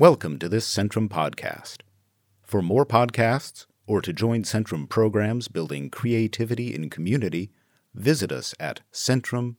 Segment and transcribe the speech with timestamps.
[0.00, 1.78] Welcome to this Centrum podcast.
[2.44, 7.50] For more podcasts or to join Centrum programs building creativity in community,
[7.96, 9.56] visit us at centrum.org.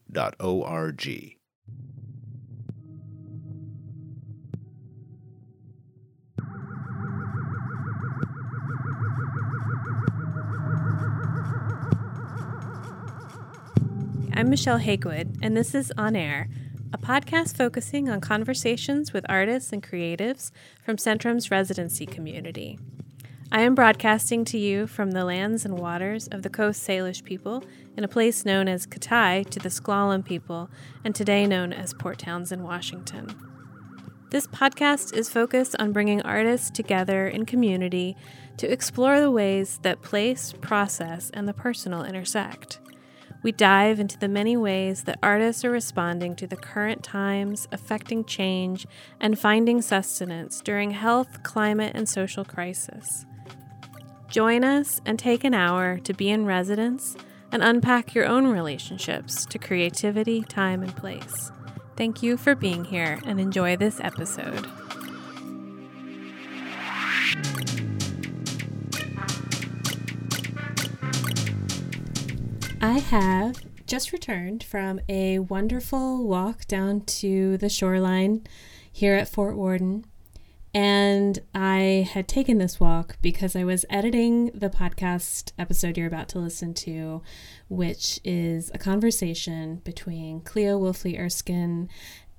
[14.32, 16.48] I'm Michelle Hagewood, and this is On Air,
[16.92, 20.50] a podcast focusing on conversations with artists and creatives
[20.84, 22.80] from Centrum's residency community.
[23.52, 27.62] I am broadcasting to you from the lands and waters of the Coast Salish people
[27.96, 30.68] in a place known as Katai to the S'Klallam people
[31.04, 33.28] and today known as Port Townsend, Washington.
[34.30, 38.16] This podcast is focused on bringing artists together in community
[38.56, 42.80] to explore the ways that place, process, and the personal intersect.
[43.42, 48.24] We dive into the many ways that artists are responding to the current times, affecting
[48.24, 48.86] change,
[49.18, 53.24] and finding sustenance during health, climate, and social crisis.
[54.28, 57.16] Join us and take an hour to be in residence
[57.50, 61.50] and unpack your own relationships to creativity, time, and place.
[61.96, 64.66] Thank you for being here and enjoy this episode.
[72.82, 78.46] I have just returned from a wonderful walk down to the shoreline
[78.90, 80.06] here at Fort Worden.
[80.72, 86.30] And I had taken this walk because I was editing the podcast episode you're about
[86.30, 87.20] to listen to,
[87.68, 91.90] which is a conversation between Cleo Woelfle-Erskine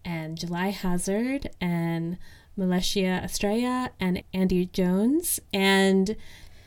[0.03, 2.17] and July Hazard and
[2.57, 5.39] Melecio Estrella and Andy Jones.
[5.53, 6.15] And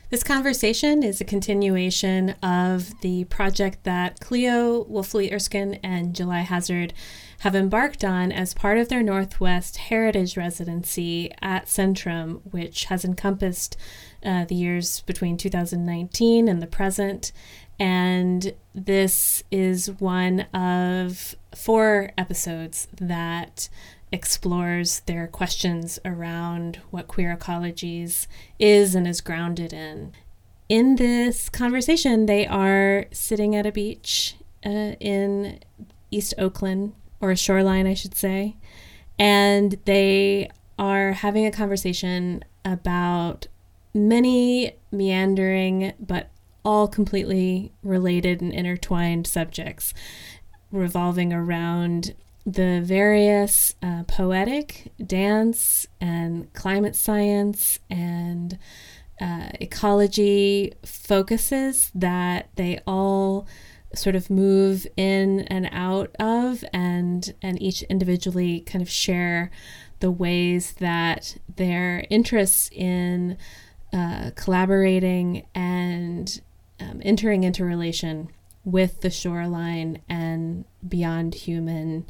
[0.09, 6.93] this conversation is a continuation of the project that Cleo Woelfle-Erskine and July Hazard
[7.39, 13.77] have embarked on as part of their Northwest Heritage Residency at Centrum, which has encompassed
[14.23, 17.31] uh, the years between 2019 and the present.
[17.79, 23.69] And this is one of four episodes that
[24.11, 28.27] explores their questions around what queer ecologies
[28.59, 30.13] is and is grounded in.
[30.69, 35.59] In this conversation, they are sitting at a beach uh, in
[36.11, 38.55] East Oakland, or a shoreline, I should say,
[39.19, 43.47] and they are having a conversation about
[43.93, 46.29] many meandering but
[46.63, 49.93] all completely related and intertwined subjects
[50.71, 52.13] revolving around
[52.45, 58.59] the various uh, poetic, dance, and climate science and
[59.19, 63.47] uh, ecology focuses that they all
[63.93, 69.49] sort of move in and out of and and each individually kind of share
[70.01, 73.37] the ways that their interests in
[73.93, 76.41] uh, collaborating and
[76.81, 78.27] um, entering into relation
[78.65, 82.05] with the shoreline and beyond human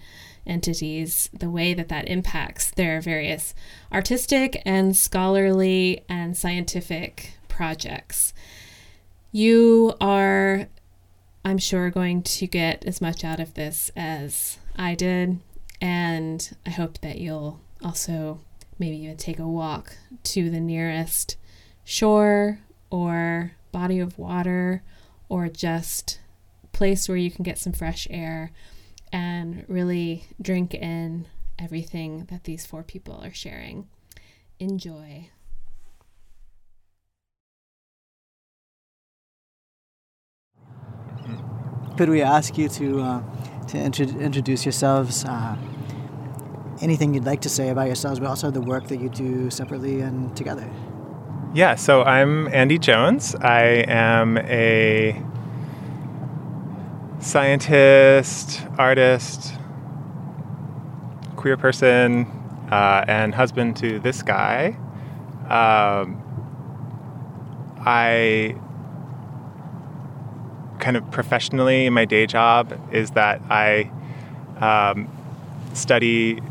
[0.48, 3.54] entities, the way that that impacts their various
[3.92, 8.34] artistic and scholarly and scientific projects.
[9.32, 10.68] You are,
[11.44, 15.40] I'm sure, going to get as much out of this as I did,
[15.82, 18.40] and I hope that you'll also
[18.80, 21.36] maybe even take a walk to the nearest
[21.84, 24.84] shore or body of water
[25.28, 26.20] or just
[26.76, 28.52] place where you can get some fresh air
[29.12, 31.26] and really drink in
[31.58, 33.88] everything that these four people are sharing.
[34.60, 35.30] Enjoy.
[41.98, 43.22] Could we ask you to uh,
[43.68, 45.24] to intro- introduce yourselves?
[45.24, 45.56] Uh,
[46.82, 50.02] anything you'd like to say about yourselves, but also the work that you do separately
[50.02, 50.70] and together.
[51.54, 53.34] Yeah, so I'm Andy Jones.
[53.36, 55.24] I am a
[57.20, 59.54] scientist, artist,
[61.36, 62.26] queer person,
[62.72, 64.78] uh, and husband to this guy.
[65.50, 66.22] Um,
[67.80, 68.56] I
[70.80, 73.92] kind of professionally, my day job is that I
[74.60, 75.08] um,
[75.74, 76.42] study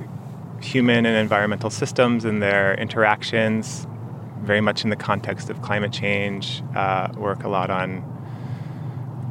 [0.60, 3.87] human and environmental systems and their interactions,
[4.43, 6.62] very much in the context of climate change.
[6.75, 8.13] Uh, work a lot on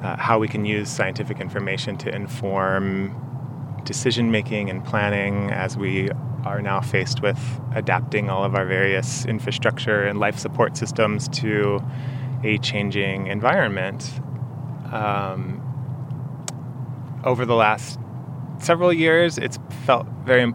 [0.03, 3.15] uh, how we can use scientific information to inform
[3.85, 6.09] decision making and planning as we
[6.45, 7.39] are now faced with
[7.73, 11.81] adapting all of our various infrastructure and life support systems to
[12.43, 14.11] a changing environment.
[14.91, 15.61] Um,
[17.23, 17.97] over the last
[18.59, 20.53] several years, it's felt very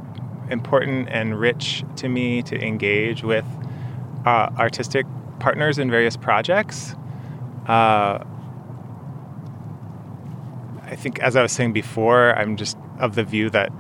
[0.50, 3.46] important and rich to me to engage with
[4.26, 5.06] uh, artistic
[5.38, 6.94] partners in various projects.
[7.66, 8.24] Uh,
[10.90, 13.70] I think, as I was saying before, I'm just of the view that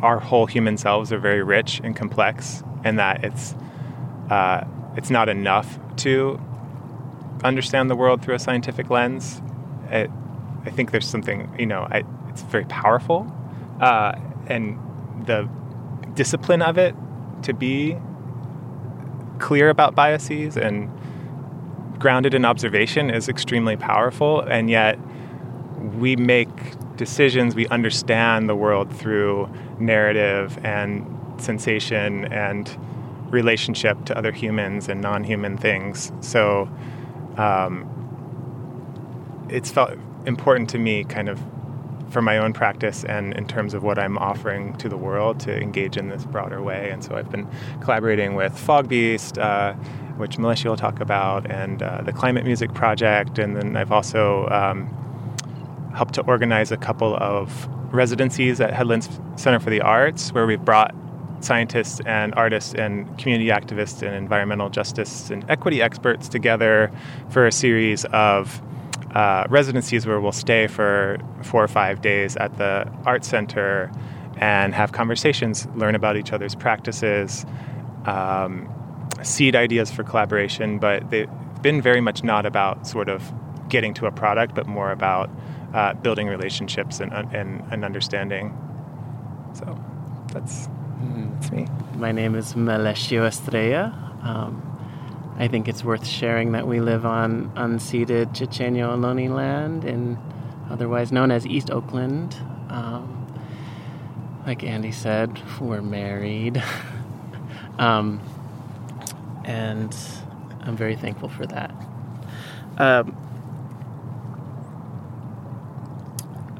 [0.00, 3.56] our whole human selves are very rich and complex, and that it's
[4.30, 4.64] uh,
[4.96, 6.40] it's not enough to
[7.42, 9.42] understand the world through a scientific lens.
[9.90, 10.10] It,
[10.64, 13.26] I think there's something you know, I, it's very powerful,
[13.80, 14.12] uh,
[14.46, 14.78] and
[15.26, 15.48] the
[16.14, 16.94] discipline of it
[17.42, 17.96] to be
[19.40, 20.90] clear about biases and
[21.98, 24.98] grounded in observation is extremely powerful, and yet
[25.98, 26.48] we make
[26.96, 29.48] decisions, we understand the world through
[29.78, 31.06] narrative and
[31.38, 32.76] sensation and
[33.30, 36.12] relationship to other humans and non human things.
[36.20, 36.68] So
[37.36, 37.86] um,
[39.48, 39.92] it's felt
[40.26, 41.40] important to me, kind of
[42.10, 45.54] for my own practice and in terms of what I'm offering to the world to
[45.60, 46.90] engage in this broader way.
[46.90, 47.46] And so I've been
[47.80, 49.74] collaborating with Fogbeast, uh,
[50.18, 53.38] which Melecio will talk about, and uh, the Climate Music Project.
[53.38, 54.88] And then I've also um,
[55.94, 60.64] helped to organize a couple of residencies at Headlands Center for the Arts, where we've
[60.64, 60.94] brought
[61.40, 66.90] scientists and artists and community activists and environmental justice and equity experts together
[67.30, 68.60] for a series of
[69.14, 73.90] uh, residencies where we'll stay for four or five days at the art center
[74.36, 77.46] and have conversations, learn about each other's practices,
[78.04, 78.68] um,
[79.22, 80.78] seed ideas for collaboration.
[80.78, 81.28] But they've
[81.62, 83.32] been very much not about sort of
[83.68, 85.30] getting to a product, but more about
[85.74, 88.56] uh, building relationships and, and, and, understanding.
[89.52, 89.78] So
[90.32, 90.66] that's,
[91.00, 91.30] mm.
[91.34, 91.66] that's me.
[91.96, 93.92] My name is Melecio Estrella.
[94.22, 94.64] Um,
[95.38, 100.18] I think it's worth sharing that we live on unceded Chochenyo Ohlone land, in
[100.70, 102.34] otherwise known as East Oakland.
[102.70, 103.26] Um,
[104.46, 106.62] like Andy said, we're married.
[107.78, 108.20] um,
[109.48, 109.96] and
[110.60, 111.74] I'm very thankful for that.
[112.76, 113.16] Um,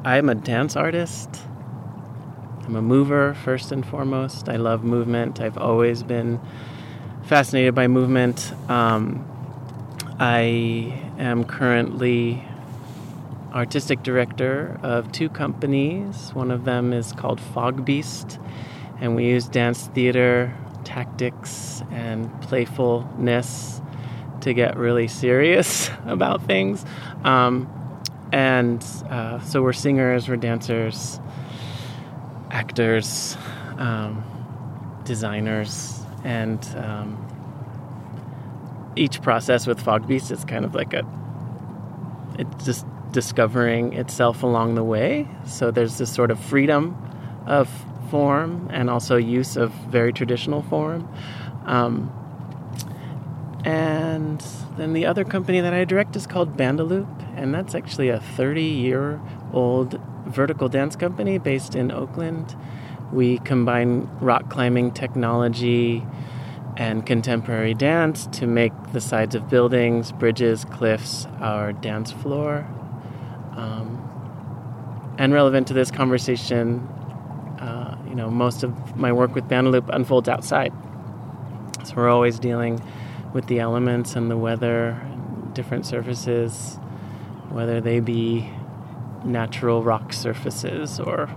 [0.05, 1.29] I'm a dance artist.
[2.65, 4.49] I'm a mover, first and foremost.
[4.49, 5.39] I love movement.
[5.39, 6.41] I've always been
[7.25, 8.53] fascinated by movement.
[8.71, 9.27] Um,
[10.19, 12.43] I am currently
[13.53, 16.31] artistic director of two companies.
[16.33, 18.39] One of them is called Fog Beast,
[18.99, 20.55] and we use dance theater
[20.89, 23.83] tactics and playfulness
[24.41, 26.83] to get really serious about things.
[27.25, 27.69] Um,
[28.33, 31.21] and uh, so we're singers, we're dancers,
[32.51, 33.37] actors,
[33.77, 34.25] um,
[35.05, 37.23] designers, and um,
[38.97, 41.07] each process with Fogbeast is kind of like a
[42.39, 45.29] it's just discovering itself along the way.
[45.45, 46.97] So there's this sort of freedom
[47.47, 47.69] of
[48.11, 51.09] form and also use of very traditional form.
[51.65, 52.13] Um,
[53.65, 54.45] and
[54.77, 58.63] then the other company that I direct is called Bandaloop, and that's actually a 30
[58.63, 59.21] year
[59.53, 62.57] old vertical dance company based in Oakland.
[63.13, 66.07] We combine rock climbing technology
[66.77, 72.67] and contemporary dance to make the sides of buildings, bridges, cliffs our dance floor.
[73.57, 74.05] Um,
[75.19, 76.89] and relevant to this conversation,
[78.09, 80.73] you know, most of my work with Bandaloop unfolds outside.
[81.85, 82.83] So we're always dealing
[83.33, 85.01] with the elements and the weather,
[85.53, 86.77] different surfaces,
[87.51, 88.51] whether they be
[89.25, 91.29] natural rock surfaces or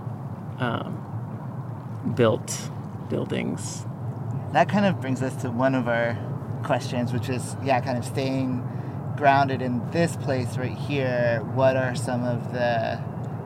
[0.58, 2.70] um, built
[3.08, 3.84] buildings.
[4.52, 6.18] That kind of brings us to one of our
[6.62, 8.68] questions, which is yeah, kind of staying
[9.16, 11.42] grounded in this place right here.
[11.54, 13.00] What are some of the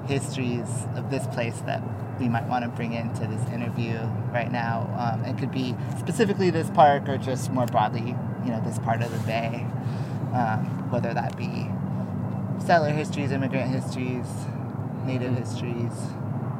[0.07, 1.83] histories of this place that
[2.19, 3.99] we might want to bring into this interview
[4.33, 4.89] right now?
[4.99, 9.03] Um, it could be specifically this park or just more broadly, you know, this part
[9.03, 9.67] of the bay,
[10.33, 11.69] um, whether that be
[12.65, 14.27] settler histories, immigrant histories,
[15.05, 15.37] native mm-hmm.
[15.37, 15.93] histories,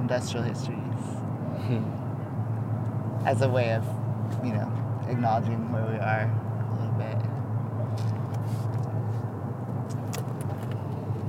[0.01, 3.27] industrial histories, mm-hmm.
[3.27, 3.85] as a way of,
[4.45, 4.71] you know,
[5.09, 6.31] acknowledging where we are a
[6.75, 7.17] little bit.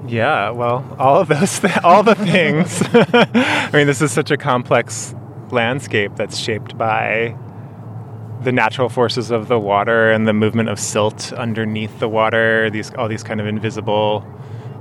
[0.07, 2.81] Yeah, well, all of those, th- all the things.
[2.93, 5.13] I mean, this is such a complex
[5.51, 7.35] landscape that's shaped by
[8.41, 12.69] the natural forces of the water and the movement of silt underneath the water.
[12.69, 14.25] These all these kind of invisible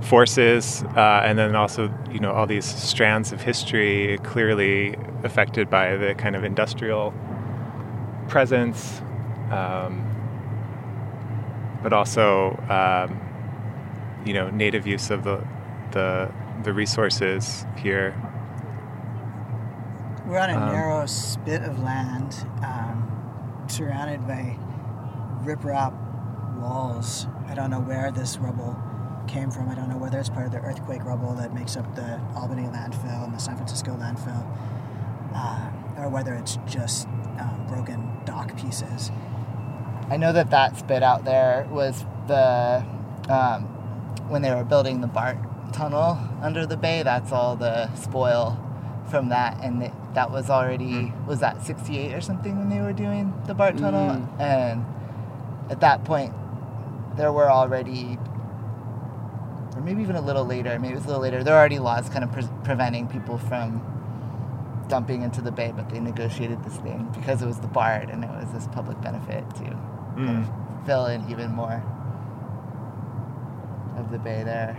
[0.02, 5.96] forces, uh, and then also you know all these strands of history clearly affected by
[5.96, 7.14] the kind of industrial
[8.28, 9.00] presence,
[9.50, 10.04] um,
[11.82, 13.20] but also um,
[14.26, 15.46] you know native use of the
[15.92, 16.30] the
[16.64, 18.14] the resources here.
[20.26, 24.58] We're on a Um, narrow spit of land, um, surrounded by
[25.44, 25.92] riprap
[26.60, 27.28] walls.
[27.48, 28.76] I don't know where this rubble
[29.28, 29.68] came from.
[29.68, 32.62] I don't know whether it's part of the earthquake rubble that makes up the Albany
[32.64, 34.44] landfill and the San Francisco landfill,
[35.34, 37.06] uh, or whether it's just
[37.38, 39.12] um, broken dock pieces.
[40.10, 42.84] I know that that spit out there was the
[43.28, 43.68] um,
[44.28, 45.36] when they were building the BART
[45.72, 47.02] tunnel under the bay.
[47.02, 48.58] That's all the spoil
[49.10, 53.32] from that, and that was already was that '68 or something when they were doing
[53.46, 54.40] the BART tunnel, Mm.
[54.40, 54.84] and
[55.70, 56.32] at that point
[57.16, 58.18] there were already.
[59.74, 60.78] Or maybe even a little later.
[60.78, 61.44] Maybe it was a little later.
[61.44, 63.82] There were already laws kind of pre- preventing people from
[64.88, 68.24] dumping into the bay, but they negotiated this thing because it was the BART and
[68.24, 69.64] it was this public benefit to
[70.16, 71.82] kind of fill in even more
[73.96, 74.76] of the bay there.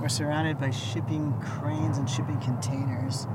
[0.00, 3.26] We're surrounded by shipping cranes and shipping containers.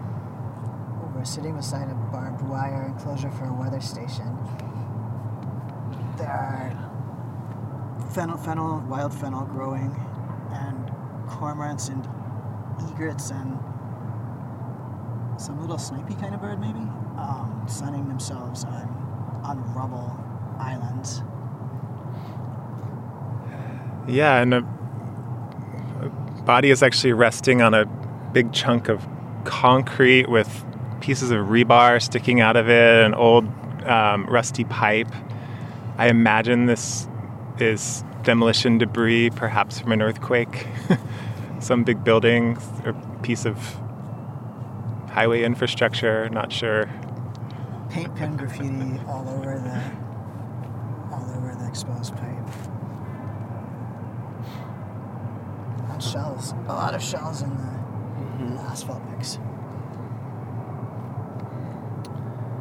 [1.16, 4.38] We're sitting beside a barbed wire enclosure for a weather station.
[6.18, 6.72] There are
[8.12, 9.96] fennel, fennel, wild fennel growing,
[10.52, 10.92] and
[11.28, 12.08] cormorants and
[12.92, 13.58] egrets and
[15.40, 16.80] some little snipey kind of bird, maybe,
[17.18, 18.98] um, sunning themselves on
[19.44, 20.18] on rubble
[20.60, 21.22] islands.
[24.08, 24.58] Yeah, and a,
[26.02, 26.10] a
[26.44, 27.86] body is actually resting on a
[28.34, 29.06] big chunk of
[29.44, 30.66] concrete with
[31.02, 33.46] pieces of rebar sticking out of it, an old
[33.86, 35.12] um, rusty pipe.
[35.98, 37.08] I imagine this
[37.60, 40.68] is demolition debris, perhaps from an earthquake,
[41.60, 43.58] some big building or piece of
[45.10, 46.30] highway infrastructure.
[46.30, 46.90] Not sure.
[47.90, 52.77] paint pen graffiti all over the all over the exposed pipe.
[55.98, 56.52] And shells.
[56.68, 59.40] A lot of shells in the, in the asphalt mix.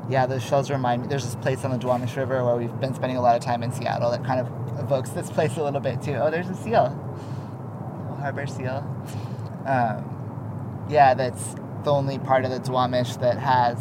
[0.09, 1.09] Yeah, those shells remind me.
[1.09, 3.63] There's this place on the Duwamish River where we've been spending a lot of time
[3.63, 4.47] in Seattle that kind of
[4.81, 6.15] evokes this place a little bit too.
[6.15, 6.87] Oh, there's a seal,
[8.11, 8.79] a harbor seal.
[9.67, 13.79] Um, yeah, that's the only part of the Duwamish that has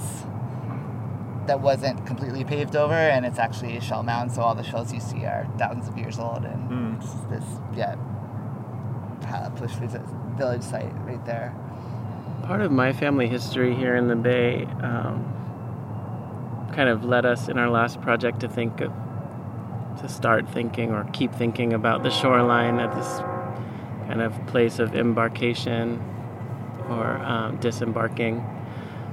[1.48, 4.34] that wasn't completely paved over, and it's actually a shell mound.
[4.34, 6.98] So all the shells you see are thousands of years old, and Mm.
[6.98, 7.96] it's this yeah,
[9.56, 9.74] Push
[10.38, 11.54] village site right there.
[12.44, 15.24] Part of my family history here in the Bay um,
[16.74, 18.92] kind of led us in our last project to think of,
[20.02, 23.20] to start thinking or keep thinking about the shoreline at this
[24.08, 26.02] kind of place of embarkation
[26.90, 28.44] or um, disembarking.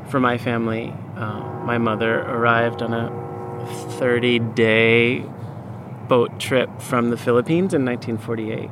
[0.09, 3.23] For my family, uh, my mother arrived on a
[3.99, 5.25] 30 day
[6.09, 8.69] boat trip from the Philippines in 1948.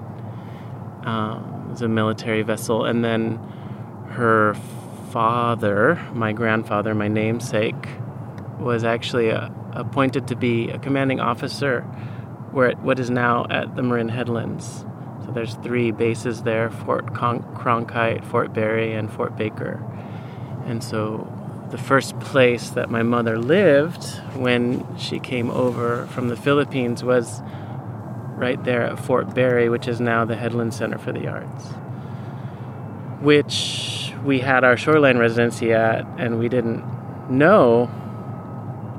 [1.05, 3.37] Um, it was a military vessel, and then
[4.11, 4.55] her
[5.11, 7.89] father, my grandfather, my namesake,
[8.59, 11.83] was actually uh appointed to be a commanding officer
[12.51, 14.85] where at what is now at the Marin Headlands.
[15.25, 19.81] So there's three bases there: Fort Con- Cronkite, Fort Barry, and Fort Baker.
[20.67, 21.27] And so
[21.71, 24.05] the first place that my mother lived
[24.35, 27.41] when she came over from the Philippines was
[28.41, 31.69] right there at Fort Barry, which is now the Headland Center for the Arts
[33.21, 36.85] which we had our shoreline residency at, and we didn't
[37.31, 37.91] know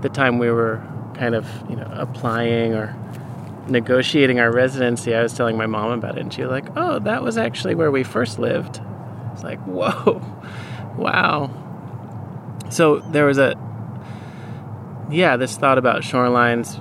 [0.02, 0.82] the time we were
[1.16, 2.96] kind of you know applying or
[3.68, 5.14] negotiating our residency.
[5.14, 7.76] I was telling my mom about it, and she was like, "Oh, that was actually
[7.76, 8.80] where we first lived."
[9.34, 10.22] It's like, "Whoa,
[10.98, 11.50] wow."
[12.70, 13.56] So there was a
[15.10, 16.80] yeah, this thought about shorelines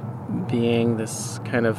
[0.49, 1.79] being this kind of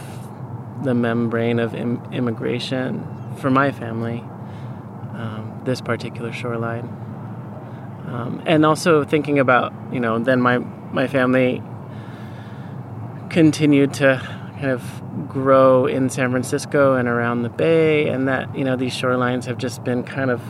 [0.83, 3.05] the membrane of Im- immigration
[3.38, 4.23] for my family
[5.13, 6.85] um, this particular shoreline.
[8.07, 11.61] Um, and also thinking about, you know, then my, my family
[13.29, 14.21] continued to
[14.59, 18.93] kind of grow in San Francisco and around the bay, and that, you know, these
[18.93, 20.41] shorelines have just been kind of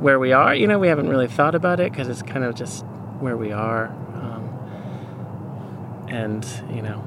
[0.00, 0.54] where we are.
[0.54, 2.84] You know, we haven't really thought about it because it's kind of just
[3.18, 3.88] where we are.
[4.14, 4.48] Um,
[6.08, 7.04] and, you know,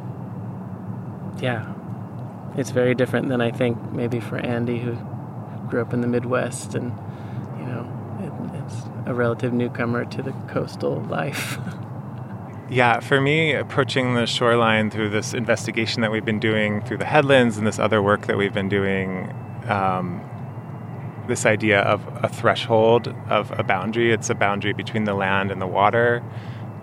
[1.39, 1.72] yeah,
[2.57, 4.95] it's very different than I think maybe for Andy, who
[5.69, 6.91] grew up in the Midwest and,
[7.57, 7.87] you know,
[8.19, 11.57] it, it's a relative newcomer to the coastal life.
[12.69, 17.05] Yeah, for me, approaching the shoreline through this investigation that we've been doing through the
[17.05, 19.31] headlands and this other work that we've been doing,
[19.67, 20.27] um,
[21.27, 24.11] this idea of a threshold of a boundary.
[24.11, 26.23] It's a boundary between the land and the water,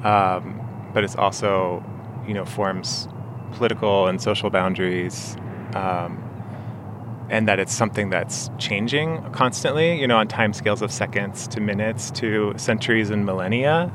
[0.04, 0.60] um,
[0.94, 1.84] but it's also,
[2.24, 3.08] you know, forms
[3.52, 5.36] political and social boundaries.
[5.74, 6.30] Um,
[7.30, 11.60] and that it's something that's changing constantly, you know, on time scales of seconds to
[11.60, 13.92] minutes to centuries and millennia.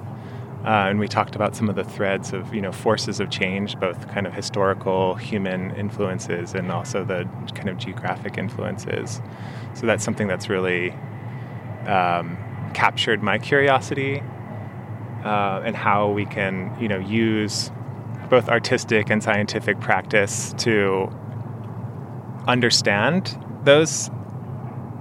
[0.64, 3.78] Uh, and we talked about some of the threads of, you know, forces of change,
[3.80, 9.22] both kind of historical human influences and also the kind of geographic influences.
[9.74, 10.92] So that's something that's really
[11.86, 12.38] um,
[12.74, 14.24] captured my curiosity
[15.24, 17.70] uh, and how we can, you know, use
[18.30, 21.12] both artistic and scientific practice to
[22.48, 24.10] understand those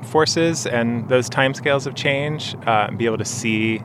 [0.05, 3.83] forces and those timescales of change, uh, be able to see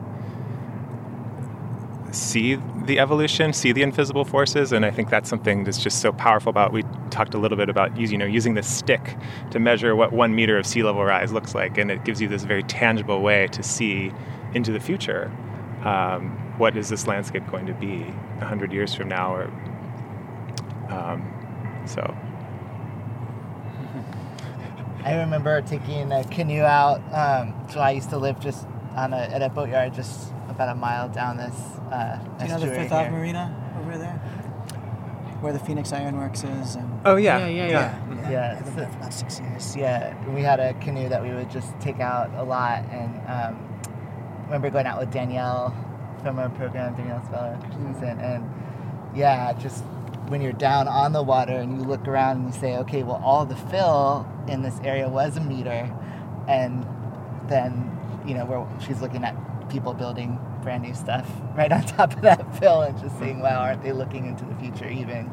[2.12, 6.12] see the evolution, see the invisible forces, and I think that's something that's just so
[6.12, 6.72] powerful about.
[6.72, 9.16] We talked a little bit about you know using this stick
[9.50, 12.28] to measure what one meter of sea level rise looks like, and it gives you
[12.28, 14.12] this very tangible way to see
[14.54, 15.30] into the future.
[15.84, 18.04] Um, what is this landscape going to be
[18.40, 19.44] hundred years from now, or
[20.88, 22.16] um, so
[25.04, 27.00] I remember taking a canoe out.
[27.12, 28.66] Um, so I used to live just
[28.96, 31.54] on a, at a boatyard just about a mile down this.
[31.90, 33.10] Uh, Do you know the estuary Fifth Ave.
[33.10, 34.12] Marina over there,
[35.40, 36.74] where the Phoenix Ironworks is?
[36.76, 39.76] And oh yeah, Yeah, yeah, yeah, Yeah, I've been there for about six years.
[39.76, 43.80] Yeah, we had a canoe that we would just take out a lot, and um,
[44.42, 45.74] I remember going out with Danielle
[46.22, 48.48] from our program, Danielle Speller, she was in, and
[49.14, 49.84] yeah, just
[50.30, 53.20] when you're down on the water and you look around and you say, okay, well,
[53.24, 55.90] all the fill in this area was a meter,
[56.48, 56.86] and
[57.48, 59.34] then you know where she's looking at
[59.68, 63.60] people building brand new stuff right on top of that fill and just saying, wow,
[63.60, 65.30] aren't they looking into the future even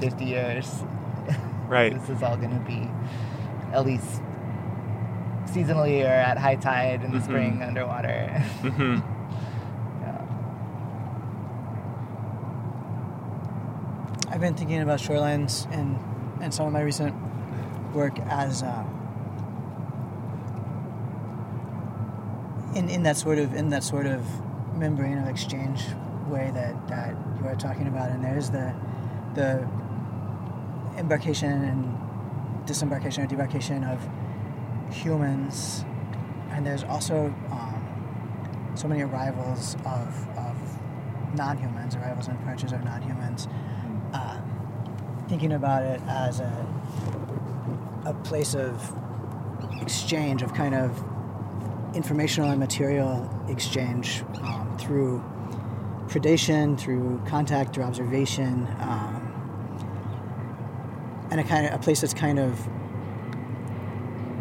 [0.00, 0.82] 50 years?
[1.68, 1.92] right.
[1.98, 2.88] this is all going to be
[3.72, 4.20] at least
[5.46, 7.24] seasonally or at high tide in the Mhm.
[7.24, 8.28] spring underwater.
[8.62, 8.98] hmm
[14.34, 15.96] I've been thinking about shorelines and
[16.42, 17.14] and some of my recent
[17.94, 18.84] work as uh,
[22.74, 24.26] in in that sort of in that sort of
[24.76, 25.84] membrane of exchange
[26.26, 28.10] way that that you are talking about.
[28.10, 28.74] And there's the
[29.36, 29.68] the
[30.98, 34.00] embarkation and disembarkation or debarkation of
[34.92, 35.84] humans,
[36.50, 40.56] and there's also um, so many arrivals of of
[41.36, 43.46] non-humans, arrivals and departures of non-humans.
[45.28, 46.66] Thinking about it as a
[48.04, 48.94] a place of
[49.80, 51.02] exchange of kind of
[51.94, 55.22] informational and material exchange um, through
[56.08, 59.30] predation, through contact, through observation, um,
[61.30, 62.68] and a kind of a place that's kind of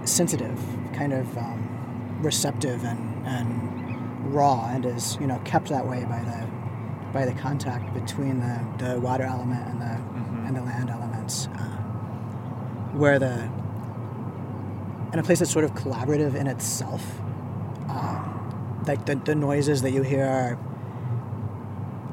[0.04, 0.60] sensitive,
[0.93, 6.19] kind of um, receptive and and raw, and is you know kept that way by
[6.19, 6.48] the
[7.13, 10.12] by the contact between the, the water element and the
[10.54, 11.60] the land elements, uh,
[12.94, 13.50] where the
[15.13, 17.04] in a place that's sort of collaborative in itself.
[17.89, 20.58] Um, like the, the noises that you hear are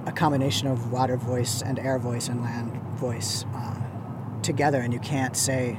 [0.07, 3.74] a combination of water voice and air voice and land voice uh,
[4.42, 5.79] together, and you can't say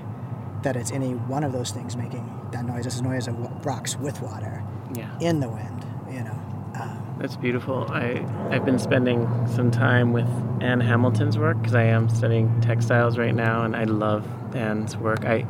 [0.63, 2.86] that it's any one of those things making that noise.
[2.86, 4.63] It's a noise of rocks with water
[4.95, 5.10] Yeah.
[5.19, 6.39] in the wind, you know.
[7.21, 7.86] That's beautiful.
[7.91, 10.27] I I've been spending some time with
[10.60, 15.23] Ann Hamilton's work because I am studying textiles right now, and I love Ann's work.
[15.23, 15.45] I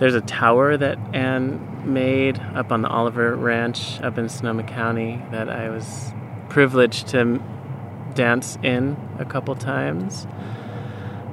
[0.00, 5.22] there's a tower that Ann made up on the Oliver Ranch up in Sonoma County
[5.30, 6.12] that I was
[6.48, 7.40] privileged to
[8.14, 10.26] dance in a couple times.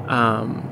[0.06, 0.70] Um,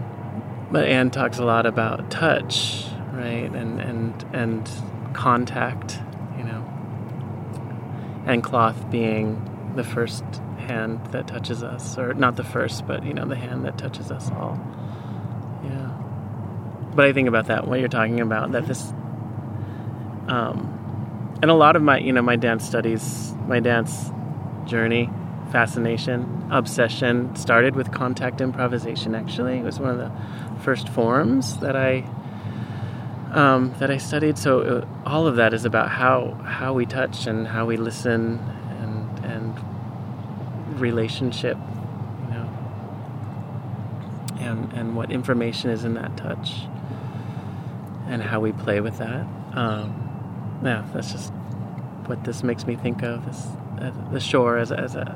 [0.71, 4.69] but Ann talks a lot about touch, right, and and and
[5.15, 5.99] contact,
[8.29, 10.23] and cloth being the first
[10.57, 14.11] hand that touches us or not the first but you know the hand that touches
[14.11, 14.59] us all.
[15.63, 15.89] Yeah.
[16.95, 18.93] But i think about that what you're talking about that this
[20.27, 20.75] um
[21.41, 24.11] and a lot of my you know my dance studies my dance
[24.65, 25.09] journey
[25.51, 29.57] fascination obsession started with contact improvisation actually.
[29.57, 30.11] It was one of the
[30.61, 32.03] first forms that i
[33.31, 34.37] um, that I studied.
[34.37, 38.39] So uh, all of that is about how how we touch and how we listen
[38.79, 41.57] and and relationship,
[42.23, 42.49] you know,
[44.39, 46.61] and and what information is in that touch,
[48.07, 49.27] and how we play with that.
[49.53, 51.31] Um, yeah, that's just
[52.05, 53.47] what this makes me think of as,
[53.79, 55.15] as the shore as as a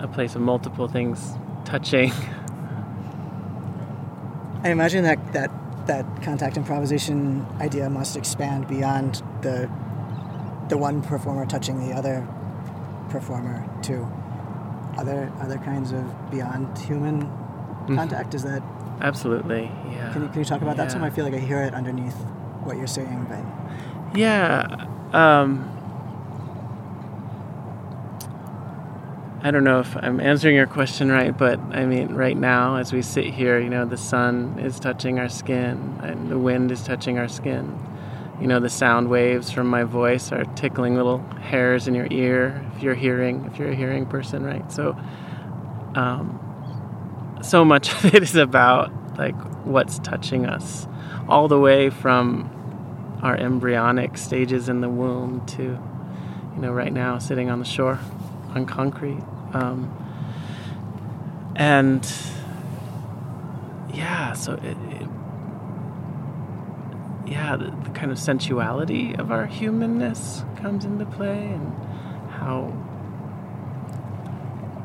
[0.00, 1.32] a place of multiple things
[1.64, 2.12] touching.
[4.62, 5.50] I imagine that that
[5.88, 9.68] that contact improvisation idea must expand beyond the
[10.68, 12.26] the one performer touching the other
[13.08, 14.06] performer to
[14.96, 17.22] other other kinds of beyond human
[17.88, 18.34] contact.
[18.34, 18.62] Is that
[19.00, 19.70] absolutely.
[19.90, 20.12] Yeah.
[20.12, 21.00] Can you, can you talk about that some?
[21.00, 21.08] Yeah.
[21.08, 22.16] I feel like I hear it underneath
[22.64, 24.86] what you're saying, but Yeah.
[25.12, 25.77] Um,
[29.48, 32.92] I don't know if I'm answering your question right, but I mean, right now, as
[32.92, 36.82] we sit here, you know, the sun is touching our skin and the wind is
[36.82, 37.78] touching our skin.
[38.42, 42.62] You know, the sound waves from my voice are tickling little hairs in your ear
[42.76, 44.70] if you're hearing, if you're a hearing person, right?
[44.70, 44.94] So,
[45.94, 49.34] um, so much of it is about like
[49.64, 50.86] what's touching us,
[51.26, 57.16] all the way from our embryonic stages in the womb to, you know, right now
[57.16, 57.98] sitting on the shore
[58.54, 59.22] on concrete.
[59.52, 59.94] Um,
[61.56, 62.06] and
[63.92, 65.08] yeah, so it, it
[67.26, 71.72] yeah, the, the kind of sensuality of our humanness comes into play and
[72.30, 72.72] how,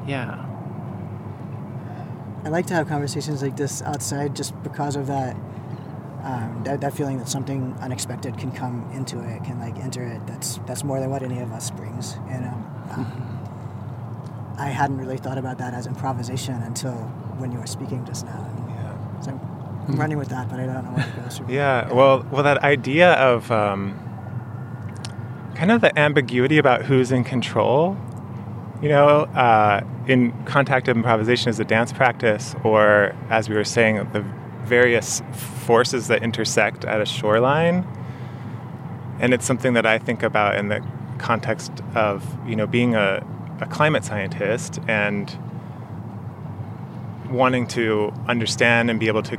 [0.08, 0.46] yeah,
[2.44, 5.36] I like to have conversations like this outside just because of that.
[6.24, 10.26] Um, that, that feeling that something unexpected can come into it, can like enter it.
[10.26, 12.16] That's that's more than what any of us brings.
[12.30, 13.33] You know, um,
[14.64, 16.94] I hadn't really thought about that as improvisation until
[17.38, 18.66] when you were speaking just now.
[18.70, 19.20] Yeah.
[19.20, 21.30] So I'm, I'm running with that, but I don't know where to go.
[21.30, 24.00] So Yeah, well, well, that idea of um,
[25.54, 27.98] kind of the ambiguity about who's in control,
[28.82, 33.98] you know, uh, in contact improvisation as a dance practice, or as we were saying,
[34.14, 34.22] the
[34.64, 35.22] various
[35.66, 37.86] forces that intersect at a shoreline.
[39.20, 40.82] And it's something that I think about in the
[41.18, 43.26] context of, you know, being a,
[43.60, 45.38] a climate scientist and
[47.30, 49.38] wanting to understand and be able to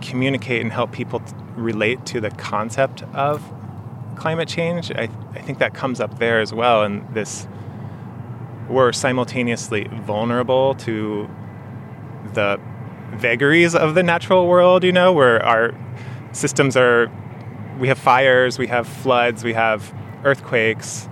[0.00, 1.22] communicate and help people
[1.56, 3.42] relate to the concept of
[4.16, 4.90] climate change.
[4.92, 6.84] I, I think that comes up there as well.
[6.84, 7.48] And this,
[8.68, 11.28] we're simultaneously vulnerable to
[12.34, 12.60] the
[13.12, 15.74] vagaries of the natural world, you know, where our
[16.32, 17.10] systems are,
[17.78, 19.92] we have fires, we have floods, we have
[20.24, 21.08] earthquakes.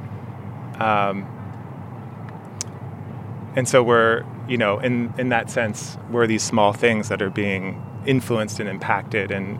[0.78, 1.26] Um,
[3.56, 7.30] and so we're, you know, in, in that sense, we're these small things that are
[7.30, 9.58] being influenced and impacted and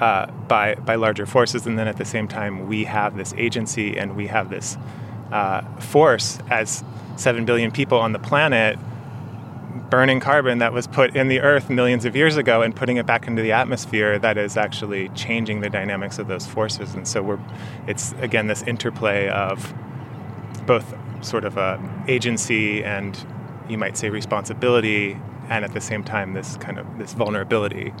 [0.00, 3.96] uh, by by larger forces, and then at the same time, we have this agency
[3.96, 4.76] and we have this
[5.30, 6.82] uh, force as
[7.16, 8.78] seven billion people on the planet
[9.90, 13.06] burning carbon that was put in the earth millions of years ago and putting it
[13.06, 16.94] back into the atmosphere that is actually changing the dynamics of those forces.
[16.94, 17.38] And so we're
[17.86, 19.72] it's again this interplay of
[20.66, 20.94] both
[21.24, 23.26] sort of a agency and
[23.68, 27.92] you might say responsibility and at the same time this kind of this vulnerability.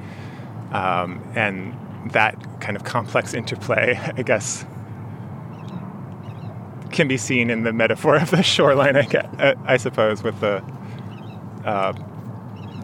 [0.72, 1.78] Um, and
[2.12, 4.66] that kind of complex interplay i guess
[6.90, 10.62] can be seen in the metaphor of the shoreline i, guess, I suppose with the
[11.64, 11.92] uh,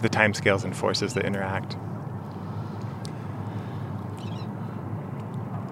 [0.00, 1.76] the timescales and forces that interact.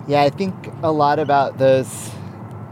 [0.07, 2.11] Yeah, I think a lot about those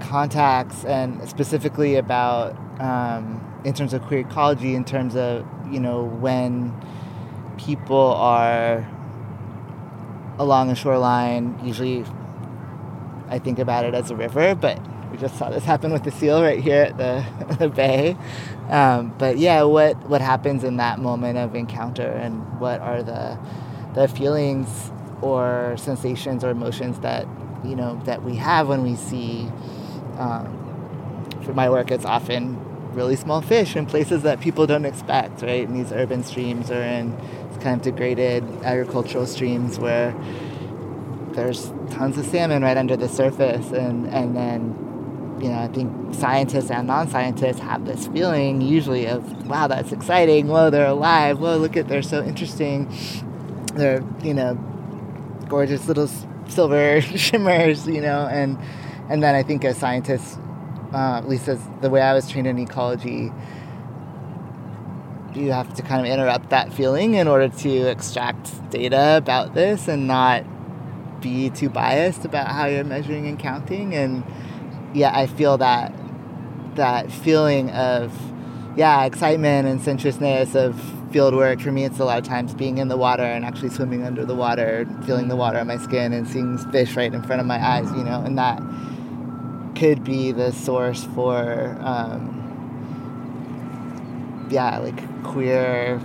[0.08, 6.04] contacts and specifically about um, in terms of queer ecology, in terms of you know
[6.04, 6.74] when
[7.58, 8.86] people are
[10.38, 11.58] along a shoreline.
[11.64, 12.04] Usually,
[13.28, 16.10] I think about it as a river, but we just saw this happen with the
[16.10, 18.16] seal right here at the, the bay.
[18.68, 23.38] Um, but yeah, what what happens in that moment of encounter, and what are the
[23.94, 24.90] the feelings
[25.22, 27.26] or sensations or emotions that
[27.64, 29.50] you know that we have when we see.
[30.18, 32.58] Um, for my work, it's often
[32.92, 35.62] really small fish in places that people don't expect, right?
[35.62, 37.16] In these urban streams or in
[37.60, 40.14] kind of degraded agricultural streams where
[41.32, 44.86] there's tons of salmon right under the surface, and and then
[45.40, 50.48] you know, I think scientists and non-scientists have this feeling usually of, wow, that's exciting.
[50.48, 51.38] Whoa, they're alive.
[51.40, 52.90] Whoa, look at, they're so interesting.
[53.74, 54.54] They're, you know,
[55.48, 56.08] gorgeous little
[56.48, 58.58] silver shimmers, you know, and
[59.08, 60.38] and then I think as scientists,
[60.92, 63.32] uh, at least as the way I was trained in ecology,
[65.34, 69.88] you have to kind of interrupt that feeling in order to extract data about this
[69.88, 70.44] and not
[71.20, 74.24] be too biased about how you're measuring and counting and
[74.94, 75.92] yeah, I feel that
[76.76, 78.12] that feeling of
[78.76, 81.60] yeah, excitement and sensuousness of field work.
[81.60, 84.24] For me, it's a lot of times being in the water and actually swimming under
[84.24, 87.46] the water, feeling the water on my skin, and seeing fish right in front of
[87.46, 87.90] my eyes.
[87.92, 88.62] You know, and that
[89.76, 92.42] could be the source for um,
[94.50, 96.00] yeah, like queer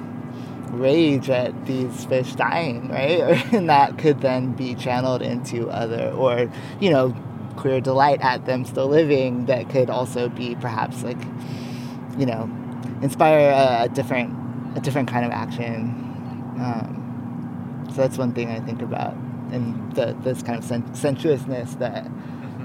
[0.70, 3.22] rage at these fish dying, right?
[3.54, 7.16] and that could then be channeled into other, or you know,
[7.56, 11.18] queer delight at them still living that could also be perhaps like
[12.18, 12.50] you know
[13.02, 14.34] inspire a, different
[14.78, 16.02] a different kind of action
[16.62, 19.16] um, so that's one thing I think about,
[19.52, 22.06] and the, this kind of sen- sensuousness that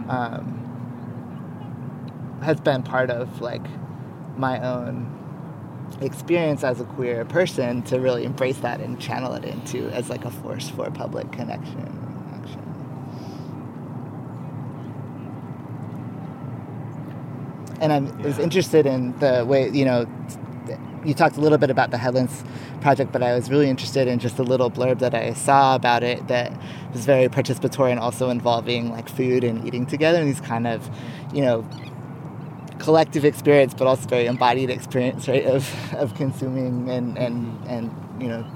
[0.09, 0.56] um,
[2.43, 3.65] has been part of like
[4.37, 5.13] my own
[6.01, 10.25] experience as a queer person to really embrace that and channel it into as like
[10.25, 12.63] a force for public connection and action.
[17.81, 20.07] And I'm I was interested in the way you know
[21.05, 22.43] you talked a little bit about the Headlands
[22.81, 26.03] project, but I was really interested in just a little blurb that I saw about
[26.03, 26.53] it that
[26.93, 30.91] was very participatory and also involving like food and eating together and these kind of,
[31.33, 31.65] you know,
[32.87, 38.29] collective experience, but also very embodied experience, right, of, of consuming and, and, and you
[38.29, 38.47] know,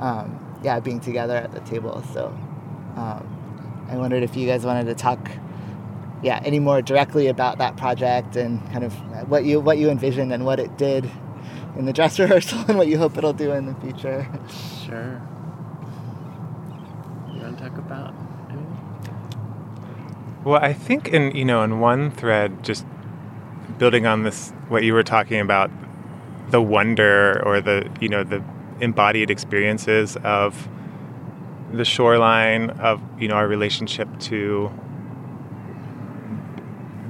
[0.00, 2.02] um, yeah, being together at the table.
[2.12, 2.26] So
[2.96, 5.30] um, I wondered if you guys wanted to talk,
[6.24, 8.92] yeah, any more directly about that project and kind of
[9.30, 11.08] what you what you envisioned and what it did
[11.76, 14.26] in the dress rehearsal and what you hope it'll do in the future.
[14.84, 15.22] Sure.
[17.32, 18.12] You want to talk about
[18.50, 18.78] anything?
[20.42, 22.84] Well, I think in you know in one thread, just
[23.82, 25.68] building on this, what you were talking about,
[26.50, 28.40] the wonder or the you know the
[28.78, 30.68] embodied experiences of
[31.72, 34.70] the shoreline of you know our relationship to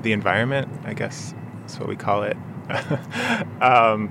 [0.00, 0.66] the environment.
[0.86, 2.38] I guess that's what we call it.
[3.60, 4.08] um,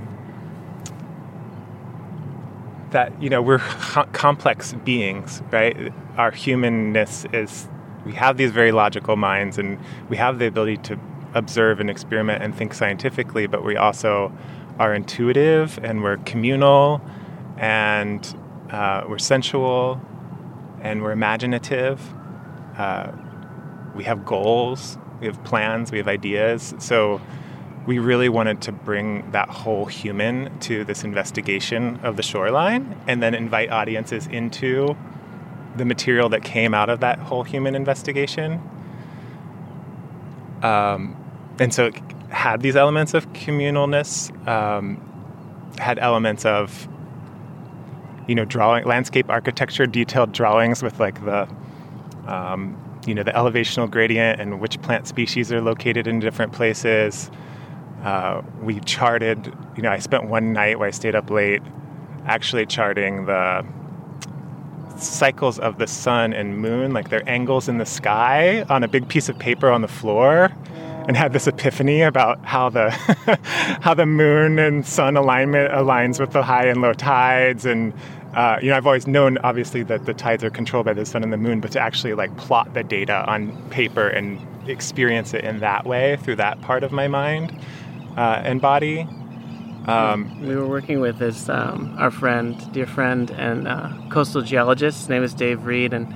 [2.91, 5.91] that you know we're co- complex beings, right?
[6.15, 7.67] Our humanness is
[8.06, 11.00] we have these very logical minds, and we have the ability to
[11.34, 14.32] observe and experiment and think scientifically, but we also
[14.80, 17.02] are intuitive and we're communal
[17.58, 18.36] and
[18.72, 20.02] uh, we're sensual
[20.82, 22.02] and we're imaginative.
[22.78, 23.12] Uh,
[23.96, 26.74] we have goals, we have plans, we have ideas.
[26.80, 27.22] So
[27.86, 33.22] we really wanted to bring that whole human to this investigation of the shoreline and
[33.22, 34.96] then invite audiences into
[35.76, 38.62] the material that came out of that whole human investigation.
[40.62, 41.21] Um,
[41.60, 41.96] and so it
[42.30, 45.00] had these elements of communalness, um,
[45.78, 46.88] had elements of,
[48.28, 51.48] you know, drawing, landscape architecture, detailed drawings with like the,
[52.28, 57.30] um, you know, the elevational gradient and which plant species are located in different places.
[58.04, 61.62] Uh, we charted, you know, I spent one night where I stayed up late
[62.26, 63.66] actually charting the
[64.98, 69.08] cycles of the sun and moon, like their angles in the sky, on a big
[69.08, 70.52] piece of paper on the floor,
[71.12, 72.89] and had this epiphany about how the
[73.82, 77.65] how the moon and sun alignment aligns with the high and low tides.
[77.65, 77.91] And
[78.34, 81.21] uh, you know, I've always known, obviously, that the tides are controlled by the sun
[81.21, 85.43] and the moon, but to actually like plot the data on paper and experience it
[85.43, 87.60] in that way through that part of my mind
[88.15, 89.06] uh, and body.
[89.88, 95.00] Um, we were working with this um, our friend, dear friend, and uh, coastal geologist.
[95.00, 96.15] His name is Dave Reed, and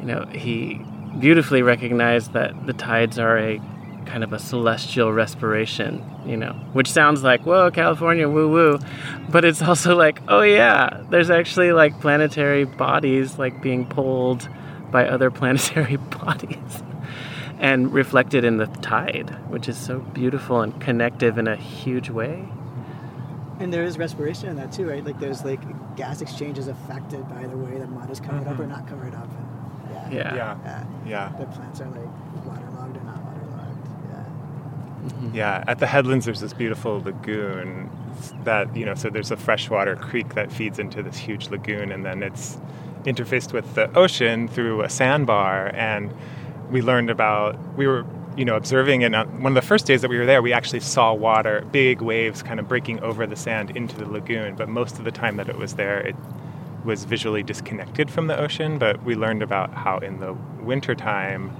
[0.00, 0.84] you know he
[1.20, 3.60] beautifully recognized that the tides are a
[4.06, 6.04] kind of a celestial respiration.
[6.26, 8.78] You know, which sounds like whoa, California, woo woo,
[9.28, 14.48] but it's also like oh yeah, there's actually like planetary bodies like being pulled
[14.90, 16.82] by other planetary bodies.
[17.58, 22.48] And reflected in the tide, which is so beautiful and connective in a huge way.
[23.58, 25.04] And there is respiration in that too, right?
[25.04, 25.60] Like there's like
[25.94, 28.70] gas exchanges affected by the way the mud is covered up or mm-hmm.
[28.70, 29.28] not covered up.
[29.30, 30.34] And yeah, Yeah.
[30.34, 30.84] yeah, yeah.
[31.06, 31.38] yeah.
[31.38, 33.86] The plants are like waterlogged or not waterlogged.
[35.02, 35.30] Yeah.
[35.32, 37.90] Yeah, at the headlands there's this beautiful lagoon
[38.44, 42.04] that, you know, so there's a freshwater creek that feeds into this huge lagoon and
[42.04, 42.58] then it's
[43.04, 46.12] interfaced with the ocean through a sandbar and
[46.70, 48.04] we learned about we were
[48.36, 50.42] you know observing it on uh, one of the first days that we were there
[50.42, 54.54] we actually saw water big waves kind of breaking over the sand into the lagoon
[54.54, 56.14] but most of the time that it was there it
[56.84, 61.50] was visually disconnected from the ocean but we learned about how in the wintertime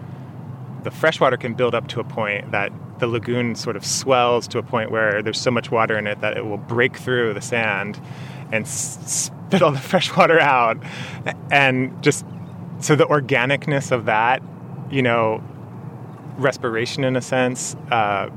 [0.82, 4.58] the freshwater can build up to a point that the lagoon sort of swells to
[4.58, 7.40] a point where there's so much water in it that it will break through the
[7.40, 8.00] sand
[8.52, 10.78] and spit all the fresh water out.
[11.50, 12.24] And just
[12.78, 14.42] so the organicness of that
[14.90, 15.42] you know
[16.36, 18.28] respiration in a sense uh,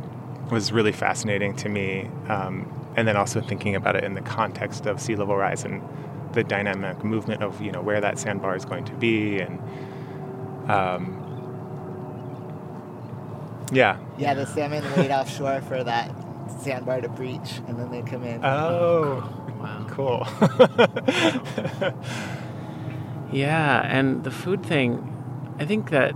[0.52, 4.86] was really fascinating to me um, and then also thinking about it in the context
[4.86, 5.82] of sea level rise and
[6.34, 9.60] the dynamic movement of you know where that sandbar is going to be and
[10.70, 11.23] um,
[13.74, 16.12] yeah Yeah, the salmon wait offshore for that
[16.62, 18.44] sandbar to breach, and then they come in.
[18.44, 19.24] oh
[19.60, 19.86] Wow.
[19.90, 20.28] cool
[23.32, 25.10] Yeah, and the food thing,
[25.60, 26.14] I think that,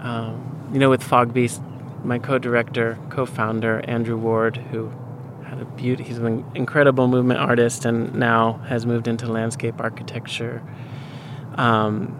[0.00, 1.62] um, you know, with Fog Beast,
[2.04, 4.90] my co director, co founder, Andrew Ward, who
[5.44, 6.04] had a beauty.
[6.04, 10.62] He's an incredible movement artist, and now has moved into landscape architecture.
[11.54, 12.14] Um,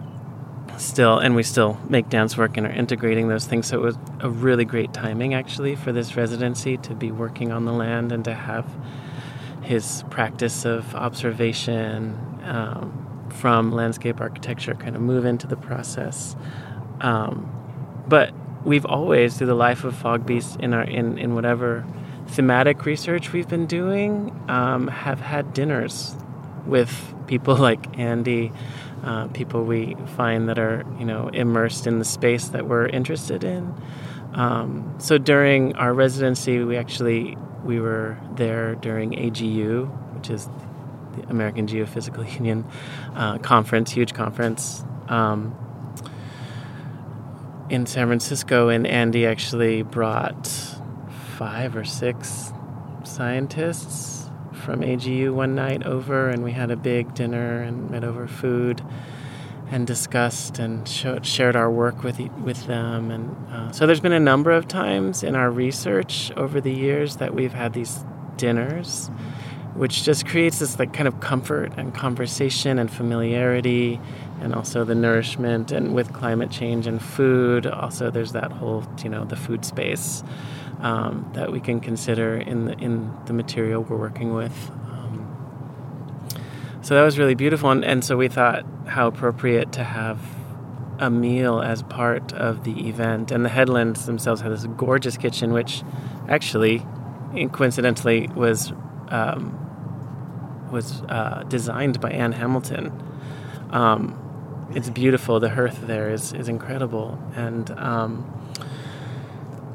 [0.77, 3.67] still, and we still make dance work and are integrating those things.
[3.67, 7.65] So it was a really great timing, actually, for this residency to be working on
[7.65, 8.65] the land and to have
[9.61, 16.35] his practice of observation um, from landscape architecture kind of move into the process.
[17.01, 17.49] Um,
[18.07, 18.33] but
[18.65, 21.85] we've always, through the life of Fog Beast, in our in in whatever
[22.27, 26.15] thematic research we've been doing, um, have had dinners
[26.65, 28.51] with people like Andy,
[29.03, 33.43] uh, people we find that are you know immersed in the space that we're interested
[33.43, 33.73] in.
[34.33, 40.47] Um, so during our residency, we actually we were there during AGU, which is
[41.15, 42.65] the American Geophysical Union
[43.15, 44.83] uh, conference, huge conference.
[45.07, 45.55] Um,
[47.69, 50.47] in San Francisco, and Andy actually brought
[51.37, 52.51] five or six
[53.03, 54.12] scientists
[54.63, 58.81] from AGU one night over, and we had a big dinner and met over food
[59.69, 63.11] and discussed and shared our work with with them.
[63.11, 67.17] And uh, so there's been a number of times in our research over the years
[67.17, 68.05] that we've had these
[68.37, 69.09] dinners,
[69.75, 73.99] which just creates this like kind of comfort and conversation and familiarity
[74.41, 79.09] and also the nourishment and with climate change and food also there's that whole you
[79.09, 80.23] know the food space
[80.83, 84.69] um, that we can consider in the in the material we're working with.
[84.69, 86.37] Um,
[86.81, 90.19] so that was really beautiful and, and so we thought how appropriate to have
[90.99, 93.31] a meal as part of the event.
[93.31, 95.83] And the headlands themselves had this gorgeous kitchen which
[96.29, 96.85] actually
[97.51, 98.71] coincidentally was
[99.09, 99.59] um,
[100.71, 102.91] was uh, designed by Ann Hamilton.
[103.69, 104.19] Um,
[104.73, 105.39] it's beautiful.
[105.39, 108.42] The hearth there is is incredible, and um,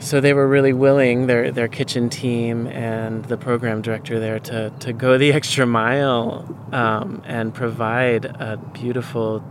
[0.00, 4.70] so they were really willing their their kitchen team and the program director there to
[4.80, 9.42] to go the extra mile um, and provide a beautiful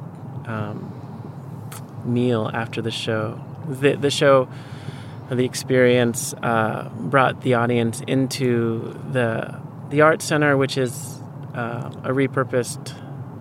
[0.46, 0.94] um,
[2.06, 3.44] meal after the show.
[3.68, 4.48] The the show.
[5.30, 11.22] The experience uh, brought the audience into the the art center, which is
[11.54, 12.94] uh, a repurposed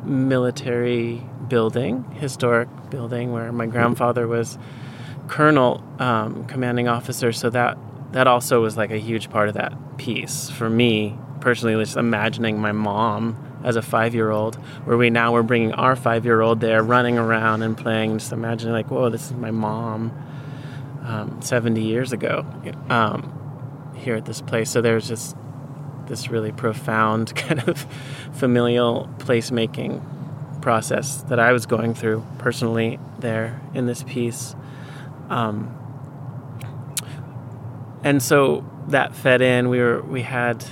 [0.05, 4.59] military building, historic building where my grandfather was
[5.29, 7.33] colonel, um, commanding officer.
[7.33, 7.79] So that
[8.13, 11.83] that also was like a huge part of that piece for me personally.
[11.83, 15.97] Just imagining my mom as a five year old, where we now were bringing our
[15.97, 18.19] five year old there, running around and playing.
[18.19, 20.13] Just imagining like, whoa, this is my mom,
[21.05, 22.47] um, seventy years ago,
[22.89, 24.71] um, here at this place.
[24.71, 25.37] So there's just
[26.07, 27.87] this really profound kind of
[28.33, 30.03] familial placemaking
[30.63, 34.57] process that I was going through personally there in this piece.
[35.29, 35.75] Um,
[38.03, 39.69] and so that fed in.
[39.69, 40.65] We were we had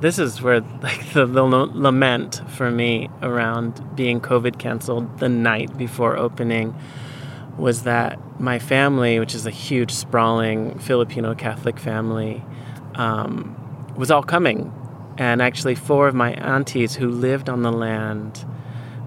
[0.00, 5.76] this is where like the, the lament for me around being COVID canceled the night
[5.78, 6.74] before opening
[7.56, 12.42] was that my family, which is a huge sprawling Filipino Catholic family,
[12.94, 13.56] um,
[13.96, 14.72] was all coming,
[15.18, 18.44] and actually four of my aunties who lived on the land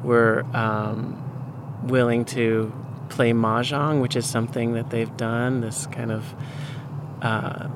[0.04, 1.22] were um,
[1.88, 2.72] willing to
[3.16, 5.62] play mahjong, which is something that they've done.
[5.62, 6.36] This kind of
[7.22, 7.68] uh,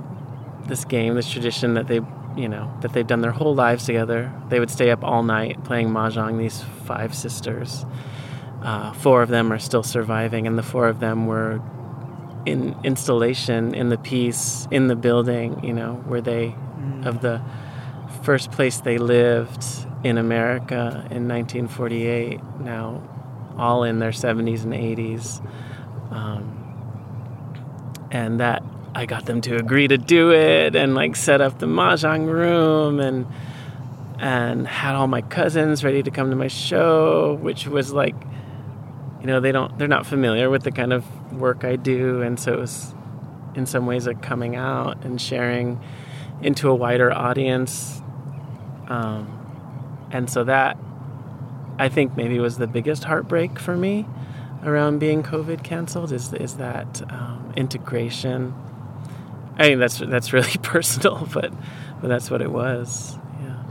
[0.66, 2.02] this game, this tradition that they
[2.38, 4.32] you know that they've done their whole lives together.
[4.50, 6.38] They would stay up all night playing mahjong.
[6.38, 7.86] These five sisters,
[8.62, 11.62] uh, four of them are still surviving, and the four of them were
[12.46, 15.64] in installation in the piece in the building.
[15.64, 17.06] You know where they mm.
[17.06, 17.42] of the
[18.24, 19.64] first place they lived
[20.04, 23.02] in America in 1948, now
[23.60, 25.46] all in their 70s and 80s.
[26.12, 26.56] Um,
[28.12, 28.64] and that
[28.96, 33.00] I got them to agree to do it and like set up the mahjong room
[33.00, 33.28] and
[34.20, 38.16] and had all my cousins ready to come to my show, which was like,
[39.22, 42.40] you know, they don't they're not familiar with the kind of work I do, and
[42.40, 42.94] so it was
[43.56, 45.80] in some ways a coming out and sharing
[46.42, 48.02] into a wider audience.
[48.88, 50.78] Um, and so that
[51.80, 54.06] I think maybe was the biggest heartbreak for me
[54.64, 58.54] around being COVID canceled is is that um, integration.
[59.58, 61.52] I mean that's that's really personal, but
[62.02, 63.18] but that's what it was.
[63.42, 63.64] Yeah.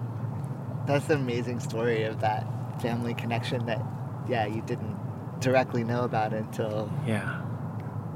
[0.86, 2.46] That's the amazing story of that
[2.80, 3.82] family connection that
[4.28, 4.96] yeah you didn't
[5.40, 7.40] directly know about until yeah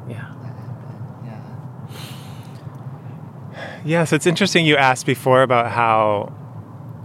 [0.09, 0.33] yeah
[1.25, 1.41] yeah
[3.85, 6.33] yeah so it's interesting you asked before about how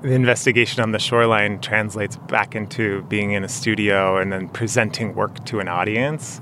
[0.01, 5.15] the investigation on the shoreline translates back into being in a studio and then presenting
[5.15, 6.39] work to an audience.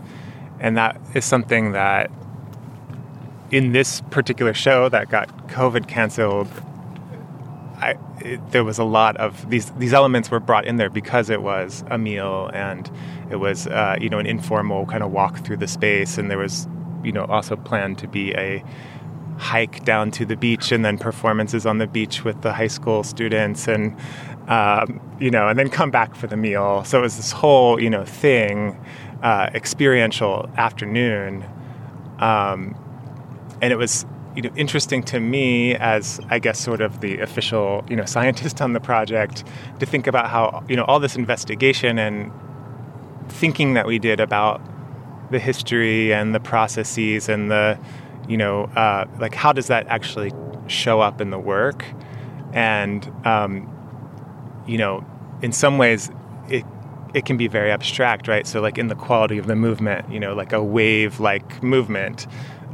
[0.60, 2.12] And that is something that
[3.52, 6.50] in this particular show that got COVID canceled,
[7.78, 11.30] I, it, there was a lot of these these elements were brought in there because
[11.30, 12.90] it was a meal and
[13.30, 16.38] it was uh, you know an informal kind of walk through the space, and there
[16.38, 16.68] was
[17.04, 18.64] you know also planned to be a
[19.38, 23.04] hike down to the beach and then performances on the beach with the high school
[23.04, 23.96] students and
[24.48, 26.84] um, you know and then come back for the meal.
[26.84, 28.80] So it was this whole you know thing
[29.22, 31.46] uh, experiential afternoon.
[32.20, 32.76] Um,
[33.62, 34.06] and it was
[34.36, 38.62] you know interesting to me as I guess sort of the official you know scientist
[38.62, 39.44] on the project
[39.80, 42.32] to think about how you know all this investigation and
[43.30, 44.62] thinking that we did about
[45.32, 47.80] the history and the processes and the
[48.28, 50.32] you know uh, like how does that actually
[50.68, 51.86] show up in the work
[52.54, 53.72] and um,
[54.68, 55.06] you know
[55.42, 56.10] in some ways
[56.50, 56.66] it
[57.14, 60.20] it can be very abstract right so like in the quality of the movement you
[60.20, 62.28] know like a wave like movement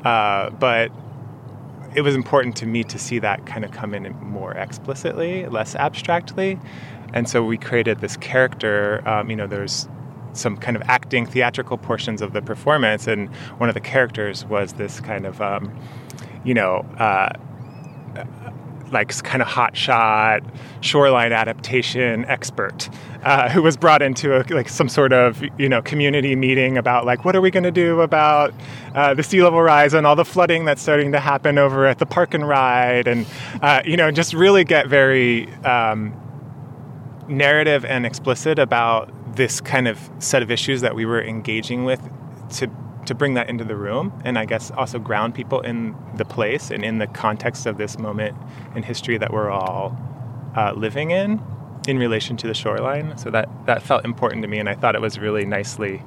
[0.04, 0.92] uh, but
[1.96, 5.76] it was important to me to see that kind of come in more explicitly, less
[5.76, 6.60] abstractly.
[7.14, 9.08] And so we created this character.
[9.08, 9.90] Um, you know, there's
[10.34, 14.74] some kind of acting, theatrical portions of the performance, and one of the characters was
[14.74, 15.74] this kind of, um,
[16.44, 17.34] you know, uh,
[18.92, 20.44] like kind of hotshot
[20.82, 22.90] shoreline adaptation expert
[23.24, 27.06] uh, who was brought into a, like some sort of you know community meeting about
[27.06, 28.54] like what are we going to do about
[28.96, 32.00] uh, the sea level rise and all the flooding that's starting to happen over at
[32.00, 33.26] the park and ride and
[33.62, 36.14] uh, you know just really get very um,
[37.28, 42.02] narrative and explicit about this kind of set of issues that we were engaging with
[42.58, 42.70] to
[43.06, 46.70] to bring that into the room and I guess also ground people in the place
[46.70, 48.38] and in the context of this moment
[48.76, 49.98] in history that we're all
[50.56, 51.42] uh, living in
[51.88, 53.18] in relation to the shoreline.
[53.18, 56.02] So that that felt important to me, and I thought it was really nicely,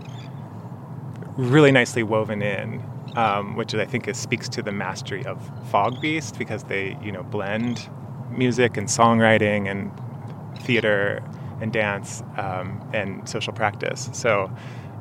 [1.37, 2.83] really nicely woven in,
[3.17, 7.13] um, which I think is, speaks to the mastery of Fog Beast because they you
[7.13, 7.89] know blend
[8.31, 9.91] music and songwriting and
[10.63, 11.23] theater
[11.61, 14.11] and dance um, and social practice.
[14.13, 14.51] So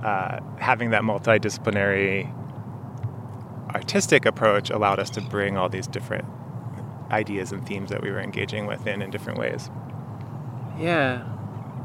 [0.03, 2.31] uh, having that multidisciplinary
[3.73, 6.25] artistic approach allowed us to bring all these different
[7.11, 9.69] ideas and themes that we were engaging with in in different ways.
[10.79, 11.23] Yeah.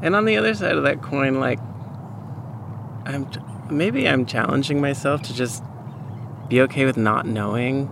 [0.01, 1.59] And on the other side of that coin, like,
[3.05, 3.29] I'm
[3.69, 5.63] maybe I'm challenging myself to just
[6.47, 7.87] be okay with not knowing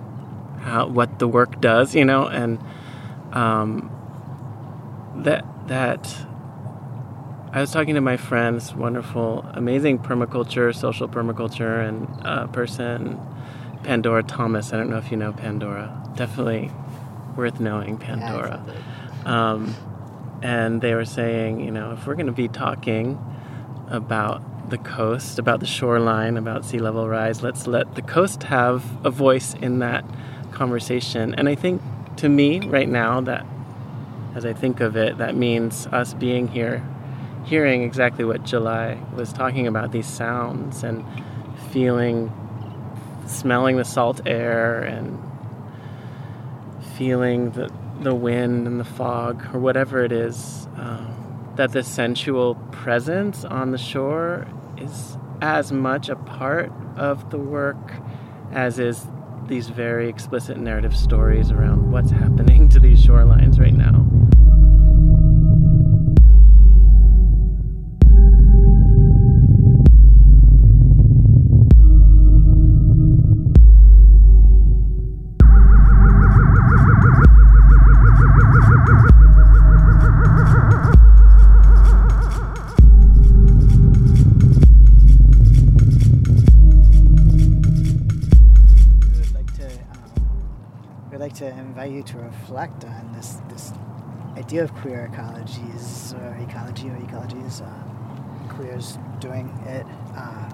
[0.62, 2.60] how what the work does, you know, and
[3.34, 3.92] um,
[5.18, 6.27] that that
[7.58, 13.20] I was talking to my friends, wonderful, amazing permaculture, social permaculture, and uh, person,
[13.82, 14.74] Pandora Thomas.
[14.74, 16.08] I don't know if you know Pandora.
[16.16, 16.70] Definitely
[17.36, 18.64] worth knowing Pandora.
[18.64, 19.76] Yeah, um,
[20.44, 23.18] and they were saying, you know, if we're going to be talking
[23.88, 29.04] about the coast, about the shoreline, about sea level rise, let's let the coast have
[29.04, 30.06] a voice in that
[30.52, 31.34] conversation.
[31.34, 31.82] And I think
[32.18, 33.48] to me, right now, that
[34.36, 36.84] as I think of it, that means us being here
[37.48, 41.06] hearing exactly what July was talking about these sounds and
[41.72, 42.32] feeling,
[43.26, 45.18] smelling the salt air and
[46.98, 47.72] feeling the,
[48.02, 53.72] the wind and the fog or whatever it is, um, that the sensual presence on
[53.72, 54.46] the shore
[54.78, 57.94] is as much a part of the work
[58.52, 59.08] as is
[59.48, 64.27] these very explicit narrative stories around what's happening to these shorelines right now.
[91.98, 93.74] You to reflect on this this
[94.38, 99.86] idea of queer ecologies or ecology or ecologies, uh, queers doing it.
[100.16, 100.50] Uh,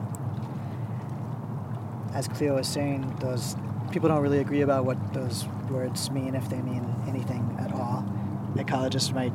[2.14, 3.56] as Cleo was saying, those
[3.91, 8.06] people don't really agree about what those words mean if they mean anything at all.
[8.56, 9.34] Ecologists might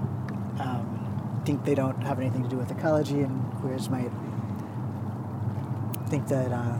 [0.60, 4.10] um, think they don't have anything to do with ecology, and queers might
[6.08, 6.78] think that uh,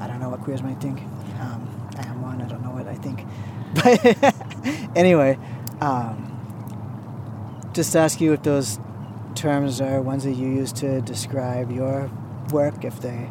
[0.00, 1.00] I don't know what queers might think.
[1.40, 1.68] Um,
[1.98, 2.40] I am one.
[2.42, 3.24] I don't know what I think.
[3.74, 5.38] But anyway,
[5.80, 6.26] um,
[7.72, 8.78] just ask you if those
[9.34, 12.10] terms are ones that you use to describe your
[12.50, 13.30] work, if they,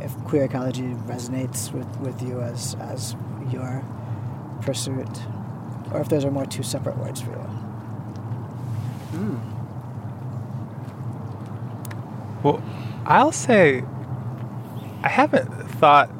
[0.00, 3.14] if queer ecology resonates with, with you as as
[3.50, 3.84] your
[4.62, 5.22] pursuit,
[5.92, 7.48] or if those are more two separate words for you.
[9.12, 9.40] Mm.
[12.42, 12.62] Well,
[13.04, 13.84] I'll say
[15.02, 16.10] I haven't thought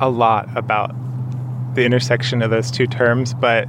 [0.00, 0.94] a lot about
[1.78, 3.68] the intersection of those two terms, but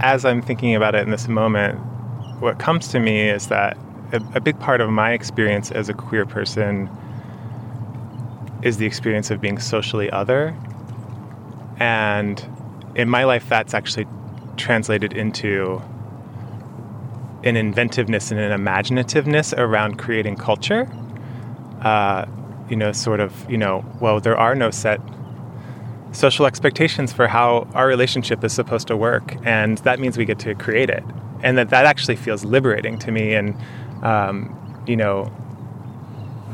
[0.00, 1.78] as I'm thinking about it in this moment,
[2.40, 3.76] what comes to me is that
[4.12, 6.88] a, a big part of my experience as a queer person
[8.62, 10.56] is the experience of being socially other.
[11.78, 12.44] And
[12.94, 14.06] in my life, that's actually
[14.56, 15.82] translated into
[17.42, 20.88] an inventiveness and an imaginativeness around creating culture.
[21.80, 22.24] Uh,
[22.68, 25.00] you know, sort of, you know, well, there are no set
[26.12, 30.38] social expectations for how our relationship is supposed to work, and that means we get
[30.40, 31.02] to create it,
[31.42, 33.34] and that that actually feels liberating to me.
[33.34, 33.56] And
[34.02, 35.32] um, you know,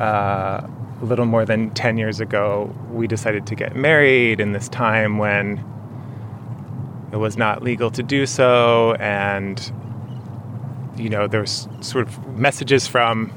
[0.01, 0.67] uh,
[1.01, 5.19] a little more than ten years ago, we decided to get married in this time
[5.19, 5.65] when
[7.13, 9.73] it was not legal to do so, and
[10.97, 13.33] you know, there's sort of messages from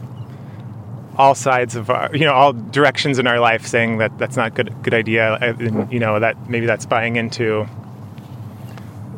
[1.17, 4.53] all sides of our, you know, all directions in our life saying that that's not
[4.53, 5.35] good, good idea.
[5.35, 7.67] And, you know, that maybe that's buying into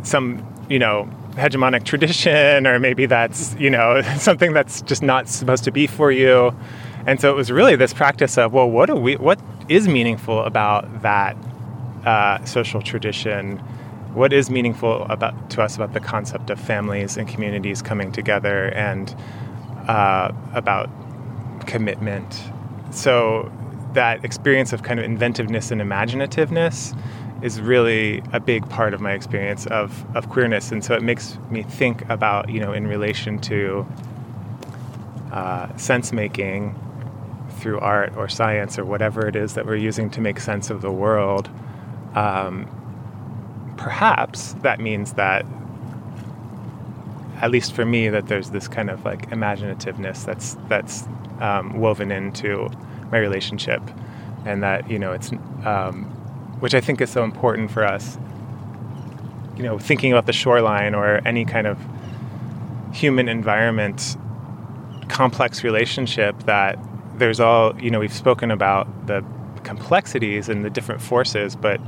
[0.03, 5.63] some, you know, hegemonic tradition, or maybe that's, you know, something that's just not supposed
[5.65, 6.55] to be for you.
[7.05, 9.39] And so it was really this practice of, well, what are we, what
[9.69, 11.35] is meaningful about that
[12.05, 13.57] uh, social tradition?
[14.13, 18.69] What is meaningful about to us about the concept of families and communities coming together
[18.69, 19.13] and
[19.87, 20.89] uh, about
[21.65, 22.43] commitment.
[22.91, 23.51] So
[23.93, 26.97] that experience of kind of inventiveness and imaginativeness
[27.41, 30.71] is really a big part of my experience of, of queerness.
[30.71, 33.85] And so it makes me think about, you know, in relation to
[35.31, 36.75] uh, sense making
[37.49, 40.81] through art or science or whatever it is that we're using to make sense of
[40.81, 41.49] the world.
[42.15, 42.67] Um,
[43.77, 45.45] perhaps that means that
[47.41, 51.03] at least for me that there's this kind of like imaginativeness that's that's
[51.39, 52.69] um, woven into
[53.11, 53.81] my relationship,
[54.45, 55.31] and that you know it's
[55.65, 56.05] um,
[56.59, 58.17] which I think is so important for us.
[59.57, 61.77] You know, thinking about the shoreline or any kind of
[62.93, 64.17] human environment
[65.09, 66.77] complex relationship that
[67.17, 69.23] there's all you know we've spoken about the
[69.63, 71.79] complexities and the different forces but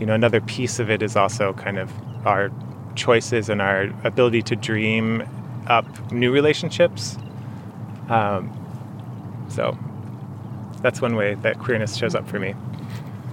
[0.00, 1.92] you know another piece of it is also kind of
[2.26, 2.50] our
[2.94, 5.22] choices and our ability to dream
[5.66, 7.16] up new relationships
[8.08, 8.50] um,
[9.52, 9.76] so
[10.80, 12.54] that's one way that queerness shows up for me.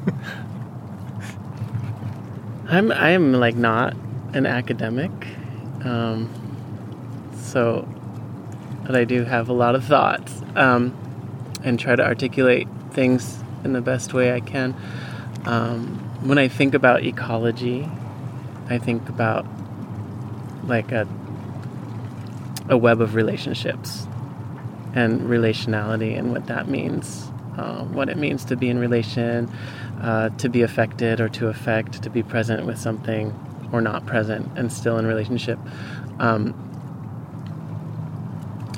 [2.67, 3.95] I'm I'm like not
[4.34, 5.11] an academic,
[5.84, 6.30] um,
[7.36, 7.88] so
[8.86, 10.95] but I do have a lot of thoughts um,
[11.63, 14.76] and try to articulate things in the best way I can.
[15.45, 17.89] Um, when I think about ecology,
[18.70, 19.45] I think about
[20.65, 21.07] like a
[22.67, 24.05] a web of relationships
[24.93, 27.29] and relationality and what that means.
[27.57, 29.51] Uh, what it means to be in relation,
[30.01, 33.33] uh, to be affected or to affect, to be present with something
[33.73, 35.59] or not present and still in relationship.
[36.19, 36.53] Um,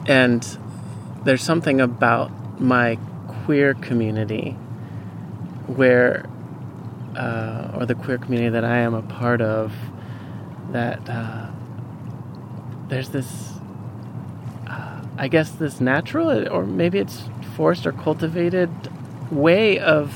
[0.08, 0.42] and
[1.26, 2.98] there's something about my
[3.46, 4.52] queer community
[5.68, 6.26] where,
[7.16, 9.74] uh, or the queer community that I am a part of,
[10.72, 11.52] that uh,
[12.88, 13.54] there's this
[15.22, 17.22] I guess this natural or maybe it's
[17.56, 18.72] forced or cultivated
[19.32, 20.12] way of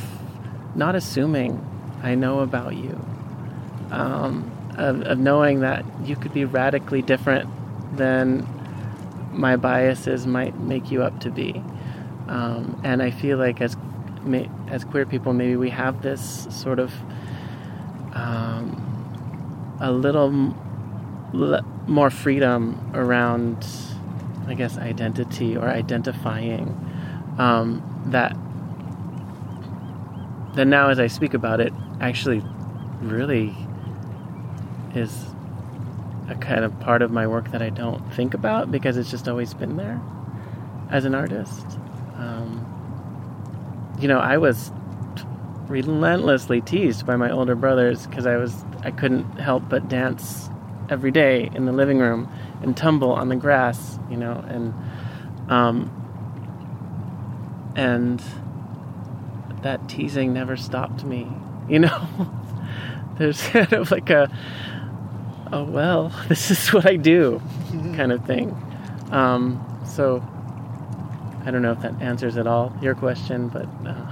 [0.73, 1.63] not assuming
[2.01, 2.99] I know about you.
[3.91, 7.47] Um, of, of knowing that you could be radically different
[7.95, 8.47] than
[9.31, 11.61] my biases might make you up to be.
[12.27, 13.77] Um, and I feel like as
[14.69, 16.91] as queer people, maybe we have this sort of
[18.13, 20.31] um, a little
[21.85, 23.67] more freedom around
[24.47, 26.69] I guess, identity or identifying
[27.37, 28.35] um, that
[30.55, 32.41] that now, as I speak about it, actually
[33.01, 33.55] really
[34.93, 35.25] is
[36.29, 39.27] a kind of part of my work that I don't think about because it's just
[39.27, 40.01] always been there
[40.89, 41.77] as an artist.
[42.15, 42.65] Um,
[43.99, 44.71] you know, I was
[45.67, 50.49] relentlessly teased by my older brothers because I was I couldn't help but dance
[50.89, 52.29] every day in the living room
[52.66, 54.74] and tumble on the grass, you know, and
[55.49, 55.91] um,
[57.76, 58.22] and
[59.61, 61.32] that teasing never stopped me,
[61.70, 62.07] you know.
[63.18, 64.30] There's kind of like a
[65.51, 67.41] oh well, this is what I do,
[67.95, 68.49] kind of thing.
[69.11, 70.24] Um, so
[71.45, 73.68] I don't know if that answers at all your question, but.
[73.86, 74.05] Uh,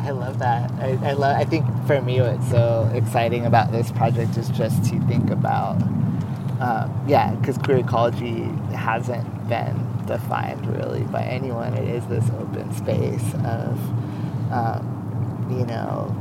[0.00, 0.70] I love that.
[0.72, 1.34] I, I love.
[1.34, 5.78] I think for me, what's so exciting about this project is just to think about
[6.60, 8.42] um, yeah, because queer ecology
[8.74, 9.76] hasn't been
[10.06, 11.74] defined really by anyone.
[11.74, 16.14] It is this open space of, um, you know,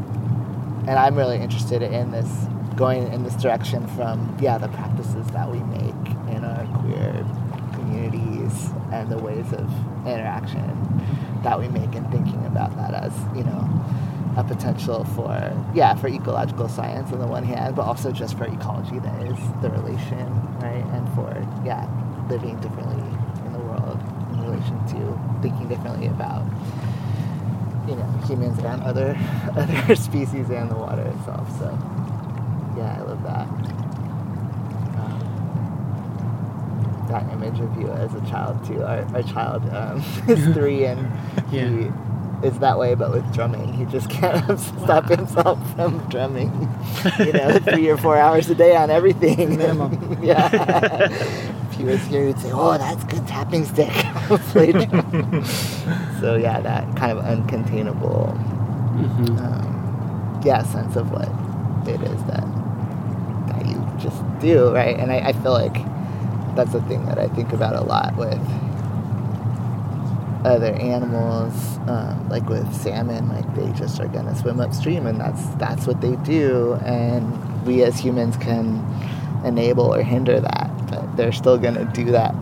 [0.87, 5.49] and I'm really interested in this going in this direction from yeah the practices that
[5.49, 7.25] we make in our queer
[7.73, 9.69] communities and the ways of
[10.07, 11.01] interaction
[11.43, 13.61] that we make and thinking about that as you know
[14.37, 15.31] a potential for
[15.75, 19.37] yeah for ecological science on the one hand but also just for ecology that is
[19.61, 20.27] the relation
[20.59, 20.85] right?
[20.93, 21.29] And for
[21.65, 21.87] yeah
[22.29, 23.03] living differently
[23.45, 23.99] in the world
[24.33, 26.43] in relation to thinking differently about
[27.87, 29.17] you know humans and other
[29.57, 31.49] other species and the water itself.
[31.59, 31.67] So
[32.77, 33.47] yeah i love that.
[34.99, 35.47] Um,
[37.09, 39.97] that image of you as a child too our, our child um,
[40.29, 41.01] is three and
[41.51, 41.69] Yeah.
[41.69, 41.91] he
[42.43, 46.51] is that way but with drumming he just can't stop himself from drumming
[47.19, 50.19] you know three or four hours a day on everything Minimum.
[50.23, 50.49] yeah
[51.09, 53.89] if he was here he'd say oh that's good tapping stick
[54.29, 55.43] I'll play drum."
[56.19, 58.37] so yeah that kind of uncontainable
[58.93, 59.39] Mhm.
[59.39, 61.27] um, yeah sense of what
[61.87, 62.45] it is that
[63.47, 65.77] that you just do right and I, I feel like
[66.55, 68.37] that's the thing that I think about a lot with
[70.45, 71.53] other animals
[71.87, 76.01] um, like with salmon like they just are gonna swim upstream and that's that's what
[76.01, 78.83] they do and we as humans can
[79.45, 82.33] enable or hinder that but they're still gonna do that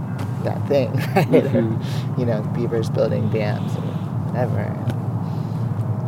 [0.43, 2.17] that thing right Mhm.
[2.17, 4.63] you know beavers building dams or whatever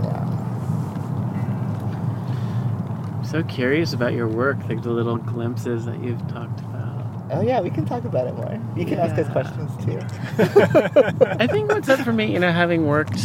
[0.04, 0.30] yeah
[3.18, 6.63] I'm so curious about your work, like the little glimpses that you've talked about.
[7.34, 8.60] Oh yeah, we can talk about it more.
[8.76, 10.00] You can ask us questions too.
[11.40, 13.20] I think what's up for me, you know, having worked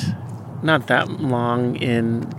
[0.62, 2.32] not that long in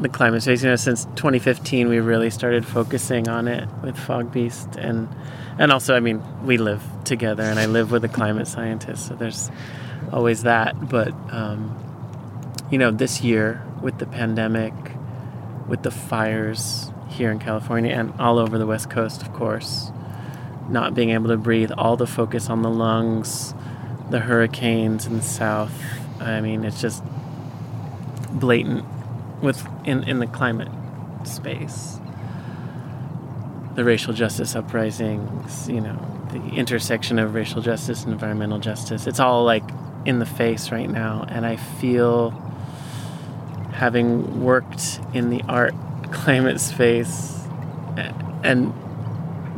[0.00, 4.30] the climate space, you know, since 2015, we really started focusing on it with Fog
[4.32, 5.08] Beast, and
[5.58, 9.14] and also, I mean, we live together, and I live with a climate scientist, so
[9.14, 9.50] there's
[10.12, 10.88] always that.
[10.88, 11.74] But um,
[12.70, 14.74] you know, this year with the pandemic,
[15.66, 19.90] with the fires here in California and all over the West Coast, of course,
[20.68, 23.54] not being able to breathe, all the focus on the lungs,
[24.10, 25.72] the hurricanes in the south.
[26.20, 27.02] I mean, it's just
[28.30, 28.84] blatant
[29.42, 30.68] with in, in the climate
[31.24, 31.98] space.
[33.74, 35.98] The racial justice uprisings, you know,
[36.32, 39.06] the intersection of racial justice and environmental justice.
[39.06, 39.64] It's all like
[40.04, 42.30] in the face right now, and I feel
[43.72, 45.74] having worked in the art
[46.12, 47.46] climate space
[48.42, 48.72] and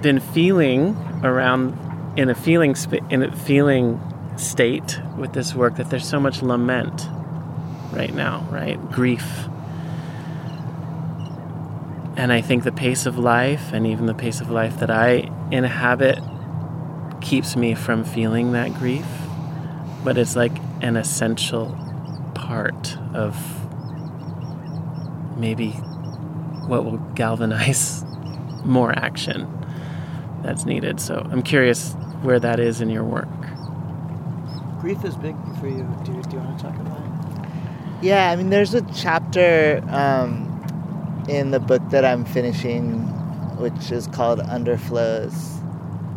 [0.01, 1.76] been feeling around
[2.16, 4.01] in a feeling sp- in a feeling
[4.36, 7.09] state with this work that there's so much lament
[7.92, 8.78] right now, right?
[8.90, 9.49] Grief.
[12.16, 15.30] And I think the pace of life and even the pace of life that I
[15.51, 16.18] inhabit
[17.20, 19.07] keeps me from feeling that grief,
[20.05, 21.76] but it's like an essential
[22.34, 23.36] part of
[25.36, 25.70] maybe
[26.66, 28.05] what will galvanize
[28.64, 29.46] more action
[30.49, 30.99] that's needed.
[30.99, 31.92] So I'm curious
[32.22, 33.28] where that is in your work.
[34.80, 35.86] Grief is big for you.
[36.05, 37.49] Do, do you want to talk about it?
[38.01, 40.46] Yeah, I mean, there's a chapter um,
[41.28, 43.03] in the book that I'm finishing,
[43.59, 45.34] which is called Underflows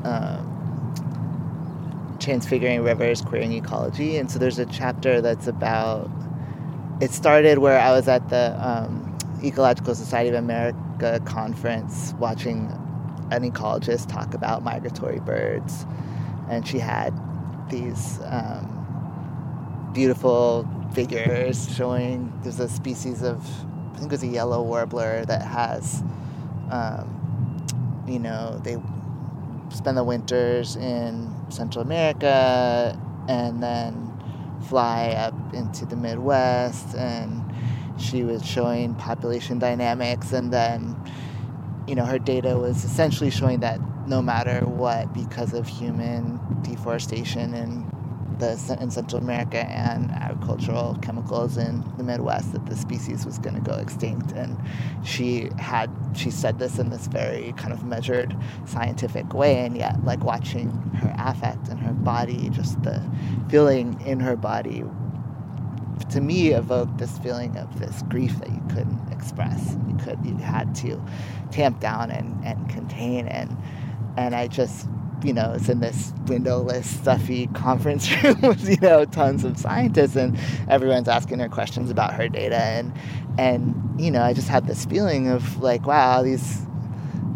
[0.05, 0.47] um,
[2.19, 4.15] Transfiguring Rivers, Queering Ecology.
[4.15, 6.09] And so there's a chapter that's about.
[7.01, 12.69] It started where I was at the um, Ecological Society of America conference watching
[13.31, 15.85] an ecologist talk about migratory birds.
[16.49, 17.13] And she had
[17.69, 23.45] these um, beautiful figures showing there's a species of
[23.93, 26.03] I think it was a yellow warbler that has
[26.69, 27.63] um,
[28.07, 28.77] you know they
[29.73, 34.11] spend the winters in Central America and then
[34.67, 37.41] fly up into the Midwest and
[37.97, 40.95] she was showing population dynamics and then
[41.87, 47.53] you know her data was essentially showing that no matter what because of human deforestation
[47.53, 47.89] in
[48.41, 53.55] the in Central America and agricultural chemicals in the Midwest that the species was going
[53.55, 54.31] to go extinct.
[54.33, 54.57] And
[55.05, 60.03] she had she said this in this very kind of measured scientific way and yet
[60.03, 63.01] like watching her affect and her body just the
[63.49, 64.83] feeling in her body
[66.09, 69.77] to me evoked this feeling of this grief that you couldn't express.
[69.87, 71.01] You could you had to
[71.51, 73.57] tamp down and, and contain and
[74.17, 74.87] and I just
[75.23, 80.15] you know, it's in this windowless, stuffy conference room with, you know, tons of scientists
[80.15, 80.37] and
[80.69, 82.57] everyone's asking her questions about her data.
[82.57, 82.93] And
[83.37, 86.65] and, you know, I just had this feeling of like, wow, these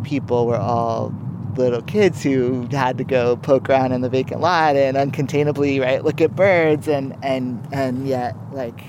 [0.04, 1.14] people were all
[1.58, 6.04] little kids who had to go poke around in the vacant lot and uncontainably, right,
[6.04, 8.80] look at birds and and and yet like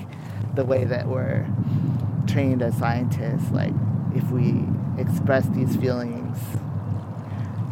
[0.55, 1.47] the way that we're
[2.27, 3.73] trained as scientists, like
[4.15, 4.63] if we
[4.97, 6.37] express these feelings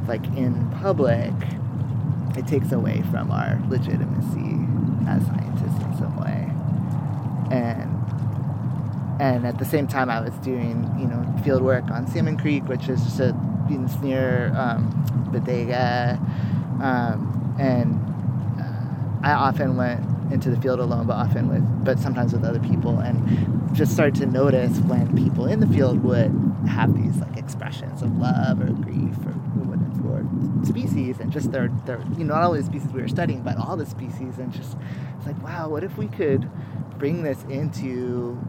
[0.08, 1.34] like in public,
[2.38, 4.66] it takes away from our legitimacy
[5.08, 6.52] as scientists in some way.
[7.52, 7.92] And
[9.20, 12.68] and at the same time, I was doing you know field work on Salmon Creek,
[12.68, 13.34] which is just a
[13.70, 16.20] it's near um, Bodega,
[16.82, 18.00] um, and
[18.60, 22.60] uh, I often went into the field alone, but often with, but sometimes with other
[22.60, 26.32] people, and just started to notice when people in the field would
[26.70, 29.36] have these like expressions of love or grief or
[30.06, 33.42] for species and just their their you know not only the species we were studying,
[33.42, 34.78] but all the species, and just
[35.18, 36.50] it's like wow, what if we could
[36.98, 38.40] bring this into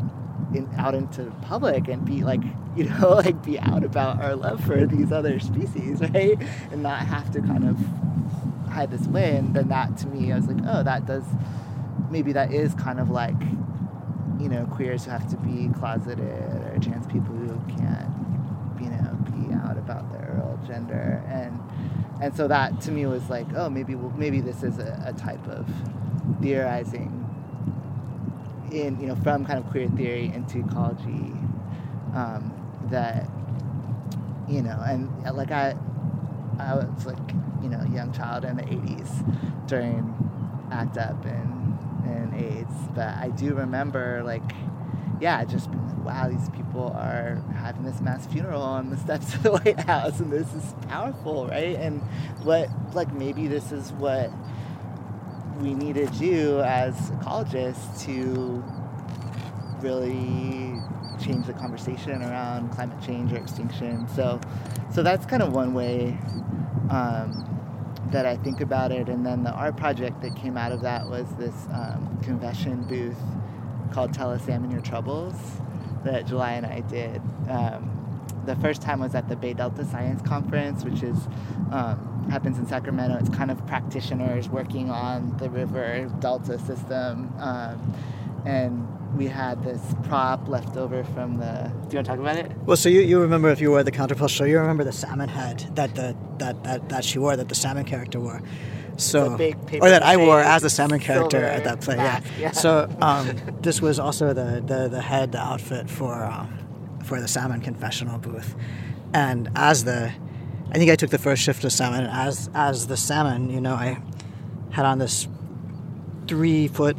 [0.55, 2.41] in, out into the public and be like
[2.77, 6.39] you know like be out about our love for these other species right?
[6.71, 7.79] And not have to kind of
[8.71, 11.25] hide this away and then that to me i was like oh that does
[12.11, 13.41] maybe that is kind of like
[14.39, 18.13] you know queers who have to be closeted or trans people who can't
[18.81, 21.23] you know be out about their real gender.
[21.29, 21.61] And
[22.21, 25.47] and so that to me was like oh maybe maybe this is a, a type
[25.49, 25.69] of
[26.41, 27.23] theorizing
[28.77, 31.33] in you know from kind of queer theory into ecology
[32.15, 32.53] um,
[32.91, 33.29] that
[34.49, 35.77] you know and like I
[36.59, 37.19] I was like
[37.63, 40.15] you know young child in the 80s during
[40.71, 44.43] ACT UP and and AIDS but I do remember like
[45.21, 49.35] yeah just being like wow these people are having this mass funeral on the steps
[49.35, 51.77] of the White House and this is powerful right?
[51.77, 52.01] And
[52.43, 54.31] what like maybe this is what
[55.61, 58.63] we needed you as ecologists to
[59.81, 60.81] really
[61.23, 64.07] change the conversation around climate change or extinction.
[64.09, 64.41] So,
[64.93, 66.19] so that's kind of one way
[66.91, 67.45] um,
[68.11, 69.09] that I think about it.
[69.09, 73.19] And then the art project that came out of that was this um, confession booth
[73.93, 75.35] called "Tell a Salmon Your Troubles"
[76.05, 77.21] that July and I did.
[77.49, 77.96] Um,
[78.47, 81.17] the first time was at the Bay Delta Science Conference, which is
[81.71, 83.17] um, happens in Sacramento.
[83.19, 87.95] It's kind of practitioners working on the river delta system, um,
[88.45, 88.87] and
[89.17, 91.45] we had this prop left over from the.
[91.45, 92.53] Do you want to talk about it?
[92.65, 95.29] Well, so you, you remember if you were the counterpose, so you remember the salmon
[95.29, 98.43] head that the that, that, that she wore, that the salmon character wore.
[98.99, 101.97] So, or that I wore as the salmon character at that play.
[101.97, 102.21] Yeah.
[102.39, 102.51] yeah.
[102.53, 106.66] So um, this was also the, the, the head the outfit for um,
[107.07, 108.55] for the salmon confessional booth,
[109.15, 110.13] and as the,
[110.71, 112.05] I think I took the first shift of salmon.
[112.05, 114.03] And as as the salmon, you know, I
[114.71, 115.29] had on this
[116.27, 116.97] three foot,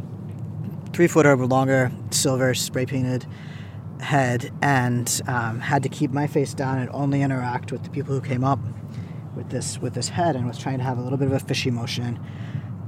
[0.94, 3.26] three foot or longer silver spray painted
[4.00, 8.14] head, and um, had to keep my face down and only interact with the people
[8.14, 8.60] who came up
[9.36, 11.40] with this with this head, and was trying to have a little bit of a
[11.40, 12.20] fishy motion.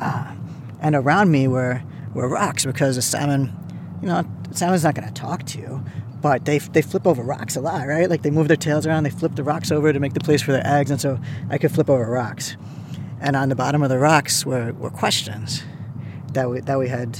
[0.01, 0.33] Uh,
[0.81, 3.53] and around me were were rocks because the salmon,
[4.01, 5.83] you know, salmon's not going to talk to you,
[6.21, 8.09] but they, they flip over rocks a lot, right?
[8.09, 10.41] Like they move their tails around, they flip the rocks over to make the place
[10.41, 12.57] for their eggs, and so I could flip over rocks.
[13.21, 15.63] And on the bottom of the rocks were, were questions
[16.33, 17.19] that we, that we had.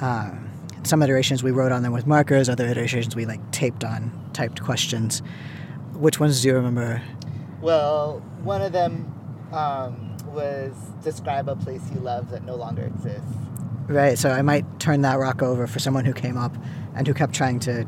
[0.00, 0.32] Uh,
[0.84, 4.62] some iterations we wrote on them with markers, other iterations we like taped on typed
[4.62, 5.22] questions.
[5.92, 7.02] Which ones do you remember?
[7.60, 9.12] Well, one of them
[9.52, 10.72] um, was
[11.04, 13.36] describe a place you love that no longer exists.
[13.86, 16.56] Right, so I might turn that rock over for someone who came up
[16.94, 17.86] and who kept trying to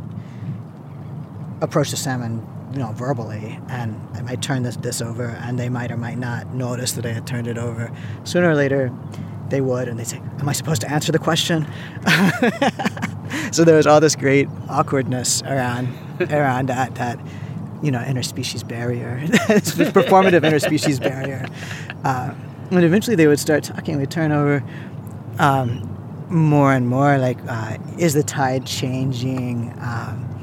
[1.64, 5.68] approach the salmon, you know, verbally, and I might turn this this over, and they
[5.68, 7.90] might or might not notice that I had turned it over.
[8.24, 8.92] Sooner or later,
[9.48, 11.66] they would, and they'd say, "Am I supposed to answer the question?"
[13.52, 15.88] so there was all this great awkwardness around
[16.30, 17.18] around that that
[17.82, 21.46] you know interspecies barrier, this performative interspecies barrier.
[22.04, 22.34] Uh,
[22.70, 23.98] and eventually, they would start talking.
[23.98, 24.64] We'd turn over.
[25.38, 25.90] Um,
[26.30, 30.33] more and more like uh, is the tide changing um,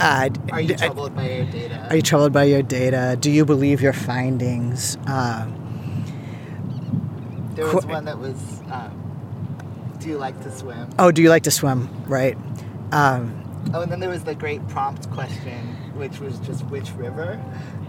[0.00, 1.86] uh, are you troubled by your data?
[1.90, 3.16] Are you troubled by your data?
[3.20, 4.96] Do you believe your findings?
[5.06, 5.58] Um,
[7.54, 8.36] there was qu- one that was,
[8.70, 10.88] um, do you like to swim?
[10.98, 11.88] Oh, do you like to swim?
[12.06, 12.36] Right.
[12.92, 17.40] Um, oh, and then there was the great prompt question, which was just which river?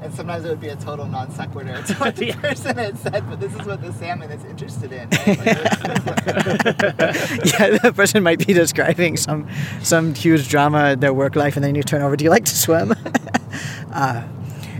[0.04, 3.28] and sometimes it would be a total non sequitur to what the person had said,
[3.30, 5.10] but this is what the salmon is interested in.
[5.24, 5.48] Right?
[7.46, 9.48] yeah, the person might be describing some
[9.82, 12.46] some huge drama in their work life, and then you turn over, "Do you like
[12.46, 12.94] to swim?"
[13.94, 14.24] uh,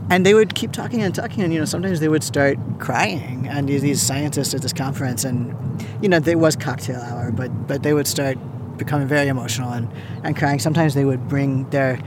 [0.10, 3.48] and they would keep talking and talking, and you know sometimes they would start crying.
[3.48, 5.56] And these scientists at this conference, and
[6.02, 8.38] you know there was cocktail hour, but but they would start
[8.78, 9.88] becoming very emotional and,
[10.24, 10.60] and crying.
[10.60, 12.00] Sometimes they would bring their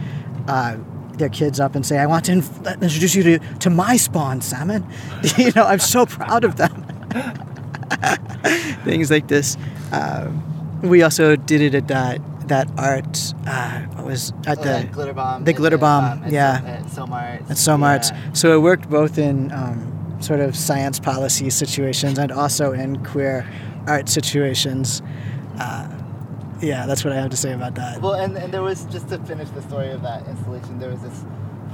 [0.48, 0.76] uh,
[1.18, 4.40] their kids up and say, I want to inf- introduce you to, to my spawn,
[4.40, 4.86] salmon.
[5.38, 6.84] you know, I'm so proud of them.
[8.84, 9.56] Things like this.
[9.92, 10.42] Um,
[10.82, 15.42] we also did it at that that art uh, was at Oh, the glitter bomb.
[15.44, 16.60] the glitter bomb, um, at yeah.
[16.60, 17.50] Som- at SOMArts.
[17.50, 18.10] at SOMArts.
[18.12, 18.32] Yeah.
[18.34, 23.48] So it worked both in um, sort of science policy situations and also in queer
[23.88, 25.02] art situations.
[25.58, 25.88] Uh,
[26.60, 28.00] yeah, that's what I have to say about that.
[28.00, 30.78] Well, and, and there was just to finish the story of that installation.
[30.78, 31.24] There was this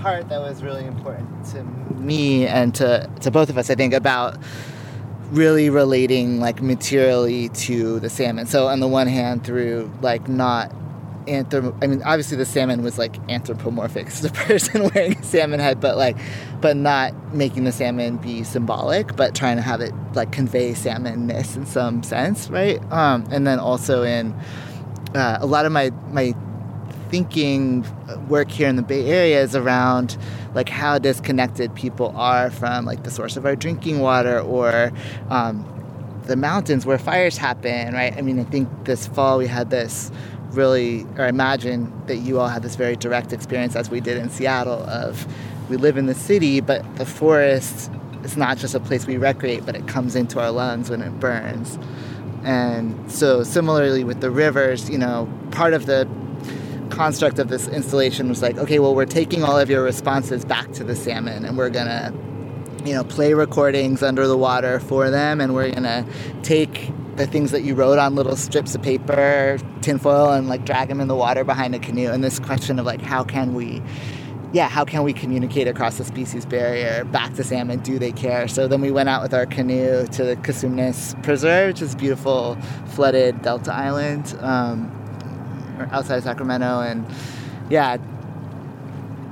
[0.00, 3.70] part that was really important to me and to to both of us.
[3.70, 4.38] I think about
[5.30, 8.46] really relating like materially to the salmon.
[8.46, 10.72] So on the one hand, through like not
[11.26, 11.76] anthrop.
[11.82, 14.06] I mean, obviously the salmon was like anthropomorphic.
[14.12, 16.16] It's the person wearing a salmon head, but like,
[16.60, 21.56] but not making the salmon be symbolic, but trying to have it like convey salmonness
[21.56, 22.80] in some sense, right?
[22.92, 24.34] Um, and then also in
[25.14, 26.34] uh, a lot of my my
[27.10, 27.84] thinking
[28.28, 30.16] work here in the Bay Area is around
[30.54, 34.90] like how disconnected people are from like the source of our drinking water or
[35.28, 35.68] um,
[36.24, 38.16] the mountains where fires happen, right?
[38.16, 40.10] I mean, I think this fall we had this
[40.52, 44.16] really, or I imagine that you all had this very direct experience as we did
[44.16, 45.26] in Seattle of
[45.68, 47.90] we live in the city, but the forest
[48.24, 51.18] is not just a place we recreate, but it comes into our lungs when it
[51.20, 51.78] burns.
[52.44, 56.08] And so, similarly with the rivers, you know, part of the
[56.90, 60.70] construct of this installation was like, okay, well, we're taking all of your responses back
[60.72, 62.12] to the salmon and we're gonna,
[62.84, 66.06] you know, play recordings under the water for them and we're gonna
[66.42, 70.88] take the things that you wrote on little strips of paper, tinfoil, and like drag
[70.88, 72.10] them in the water behind a canoe.
[72.10, 73.82] And this question of like, how can we,
[74.52, 77.80] yeah, how can we communicate across the species barrier back to salmon?
[77.80, 78.48] Do they care?
[78.48, 81.96] So then we went out with our canoe to the Cosumnes Preserve, which is a
[81.96, 84.36] beautiful flooded delta island.
[84.40, 84.98] Um,
[85.90, 87.06] outside Sacramento and
[87.70, 87.96] yeah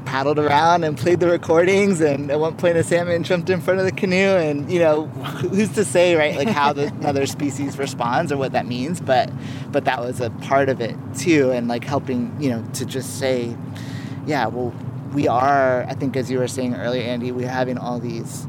[0.04, 3.78] paddled around and played the recordings and at one point a salmon jumped in front
[3.78, 7.78] of the canoe and you know who's to say right like how the another species
[7.78, 9.30] responds or what that means but
[9.70, 13.20] but that was a part of it too and like helping you know to just
[13.20, 13.56] say
[14.26, 14.74] yeah well
[15.12, 18.46] we are i think as you were saying earlier andy we're having all these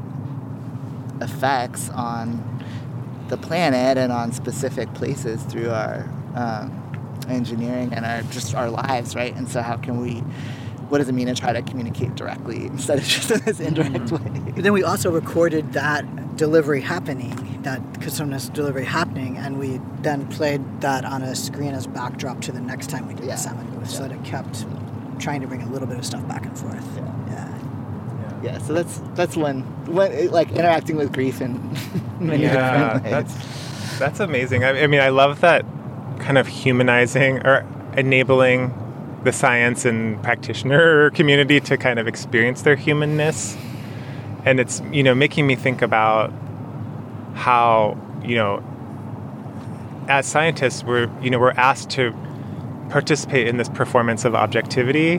[1.20, 2.42] effects on
[3.28, 9.14] the planet and on specific places through our um, engineering and our just our lives,
[9.14, 9.34] right?
[9.34, 10.16] And so how can we
[10.88, 14.10] what does it mean to try to communicate directly instead of just in this indirect
[14.12, 14.42] way?
[14.54, 20.26] But then we also recorded that delivery happening, that Cosumnes delivery happening, and we then
[20.28, 23.36] played that on a screen as backdrop to the next time we did Yeah.
[23.36, 24.66] the salmon booth, so that it kept
[25.22, 26.84] trying to bring a little bit of stuff back and forth.
[26.96, 27.58] Yeah.
[28.42, 31.62] Yeah, so that's that's one, one like interacting with grief and
[32.20, 33.12] many yeah, different ways.
[33.12, 34.64] that's that's amazing.
[34.64, 35.64] I, I mean, I love that
[36.18, 37.64] kind of humanizing or
[37.96, 38.74] enabling
[39.22, 43.56] the science and practitioner community to kind of experience their humanness,
[44.44, 46.32] and it's you know making me think about
[47.34, 48.60] how you know
[50.08, 52.12] as scientists we're you know we're asked to
[52.92, 55.18] participate in this performance of objectivity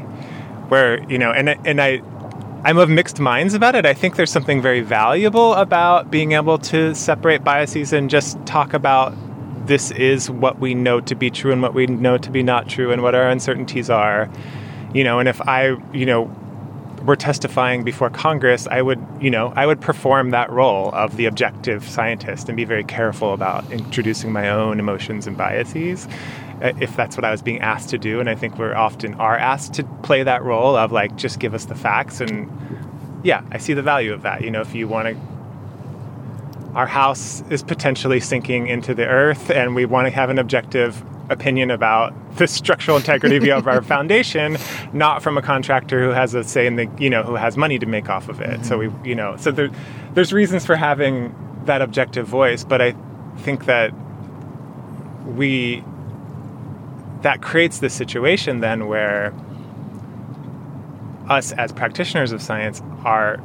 [0.70, 2.02] where you know and and I
[2.66, 3.86] I'm of mixed minds about it.
[3.86, 8.74] I think there's something very valuable about being able to separate biases and just talk
[8.74, 9.14] about
[9.68, 12.70] this is what we know to be true and what we know to be not
[12.70, 14.30] true and what our uncertainties are.
[14.94, 16.34] You know, and if I, you know,
[17.04, 21.26] were testifying before Congress, I would, you know, I would perform that role of the
[21.26, 26.08] objective scientist and be very careful about introducing my own emotions and biases
[26.64, 28.22] Uh, if that's what I was being asked to do.
[28.22, 31.54] And I think we're often are asked to play that role of like, just give
[31.54, 32.22] us the facts.
[32.22, 32.50] And
[33.22, 34.44] yeah, I see the value of that.
[34.44, 39.76] You know, if you want to, our house is potentially sinking into the earth and
[39.76, 44.56] we want to have an objective opinion about the structural integrity of our foundation,
[44.94, 47.78] not from a contractor who has a say in the, you know, who has money
[47.78, 48.66] to make off of it.
[48.66, 49.06] So we, mm-hmm.
[49.06, 49.70] you know, so there,
[50.14, 51.36] there's reasons for having
[51.66, 52.96] that objective voice, but I
[53.40, 53.94] think that
[55.26, 55.84] we
[57.24, 59.34] that creates this situation then where
[61.30, 63.36] us as practitioners of science are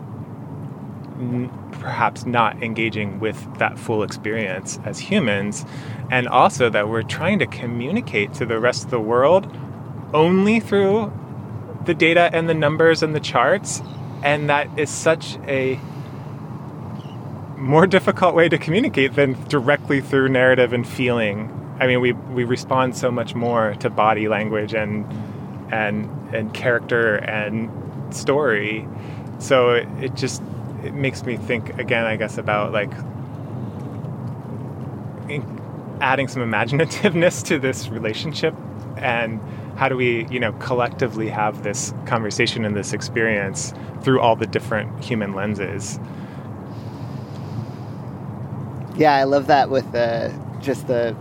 [1.18, 5.64] n- perhaps not engaging with that full experience as humans
[6.10, 9.50] and also that we're trying to communicate to the rest of the world
[10.12, 11.12] only through
[11.86, 13.80] the data and the numbers and the charts
[14.22, 15.78] and that is such a
[17.58, 21.50] more difficult way to communicate than directly through narrative and feeling.
[21.80, 25.06] I mean, we we respond so much more to body language and
[25.72, 27.70] and and character and
[28.14, 28.86] story.
[29.38, 30.42] So it, it just
[30.82, 32.92] it makes me think again, I guess, about like
[36.00, 38.54] adding some imaginativeness to this relationship
[38.96, 39.40] and
[39.76, 43.72] how do we, you know, collectively have this conversation and this experience
[44.02, 46.00] through all the different human lenses.
[48.96, 51.16] Yeah, I love that with the just the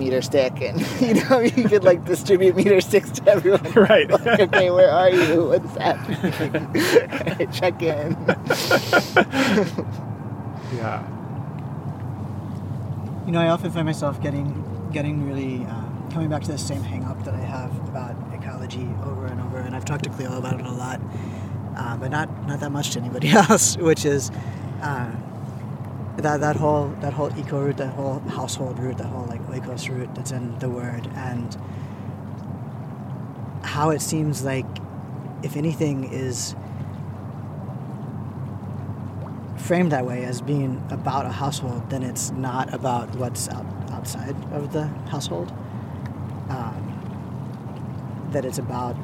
[0.00, 3.60] meter stick, and you know you could like distribute meter sticks to everyone.
[3.90, 4.10] Right.
[4.10, 5.44] Like, okay, where are you?
[5.48, 7.52] What's happening?
[7.52, 8.16] Check in.
[10.74, 11.06] Yeah.
[13.26, 14.48] You know, I often find myself getting
[14.92, 18.88] getting really uh, coming back to the same hang up that I have about ecology
[19.04, 21.00] over and over, and I've talked to Cleo about it a lot,
[21.76, 24.30] uh, but not not that much to anybody else, which is
[24.82, 25.10] uh,
[26.20, 29.88] that that whole that whole eco root, that whole household root, that whole like oikos
[29.88, 31.56] root that's in the word, and
[33.62, 34.66] how it seems like,
[35.42, 36.54] if anything, is
[39.56, 44.34] framed that way as being about a household, then it's not about what's out, outside
[44.52, 45.52] of the household.
[46.48, 46.86] Um,
[48.32, 48.96] that it's about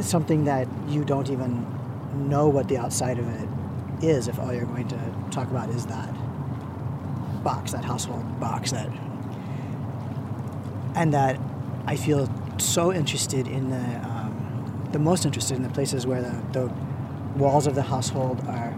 [0.00, 1.66] something that you don't even
[2.14, 3.48] know what the outside of it
[4.04, 4.98] is if all you're going to
[5.30, 6.08] talk about is that
[7.42, 8.88] box, that household box, that
[10.94, 11.38] and that
[11.86, 16.42] I feel so interested in the um, the most interested in the places where the,
[16.52, 16.72] the
[17.36, 18.76] walls of the household are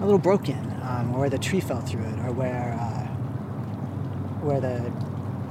[0.00, 3.06] a little broken, um, or where the tree fell through it, or where uh,
[4.44, 4.92] where the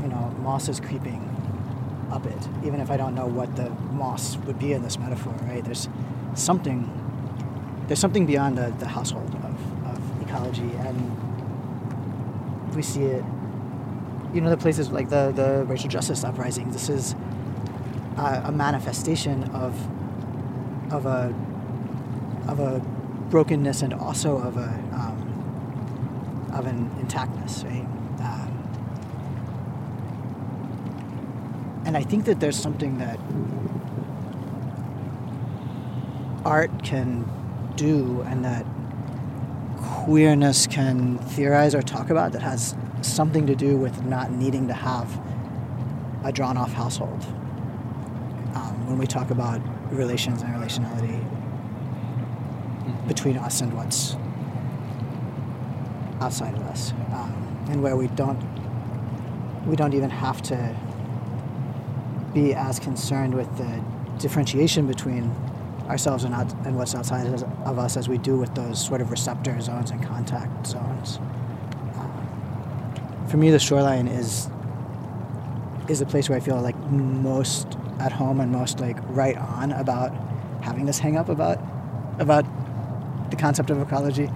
[0.02, 1.29] you know moss is creeping
[2.12, 2.48] up it.
[2.66, 5.64] Even if I don't know what the moss would be in this metaphor, right?
[5.64, 5.88] There's
[6.36, 6.96] something
[7.88, 10.96] there's something beyond the, the household of, of ecology, and
[12.76, 13.24] we see it.
[14.34, 16.72] You know, the places like the the racial justice uprising.
[16.72, 17.16] This is
[18.18, 19.74] a, a manifestation of
[20.94, 21.34] of a
[22.48, 22.80] of a
[23.30, 27.86] brokenness and also of a um, of an intactness, right?
[28.22, 28.50] Um,
[31.90, 33.20] and I think that there's something that
[36.46, 37.28] art can
[37.78, 38.64] do, and that
[39.80, 44.74] queerness can theorize or talk about that has something to do with not needing to
[44.76, 45.20] have
[46.24, 47.26] a drawn off household.
[48.54, 49.60] Um, when we talk about
[49.92, 51.18] relations and relationality
[53.08, 54.16] between us and what's
[56.22, 58.40] outside of us, um, and where we don't
[59.66, 60.76] we don't even have to
[62.34, 63.84] be as concerned with the
[64.20, 65.32] differentiation between
[65.88, 69.10] ourselves and, out, and what's outside of us as we do with those sort of
[69.10, 71.18] receptor zones and contact zones.
[71.96, 74.50] Um, for me, the shoreline is
[75.88, 79.72] is a place where I feel like most at home and most like right on
[79.72, 80.14] about
[80.62, 81.60] having this hang up about
[82.20, 82.46] about
[83.32, 84.30] the concept of ecology.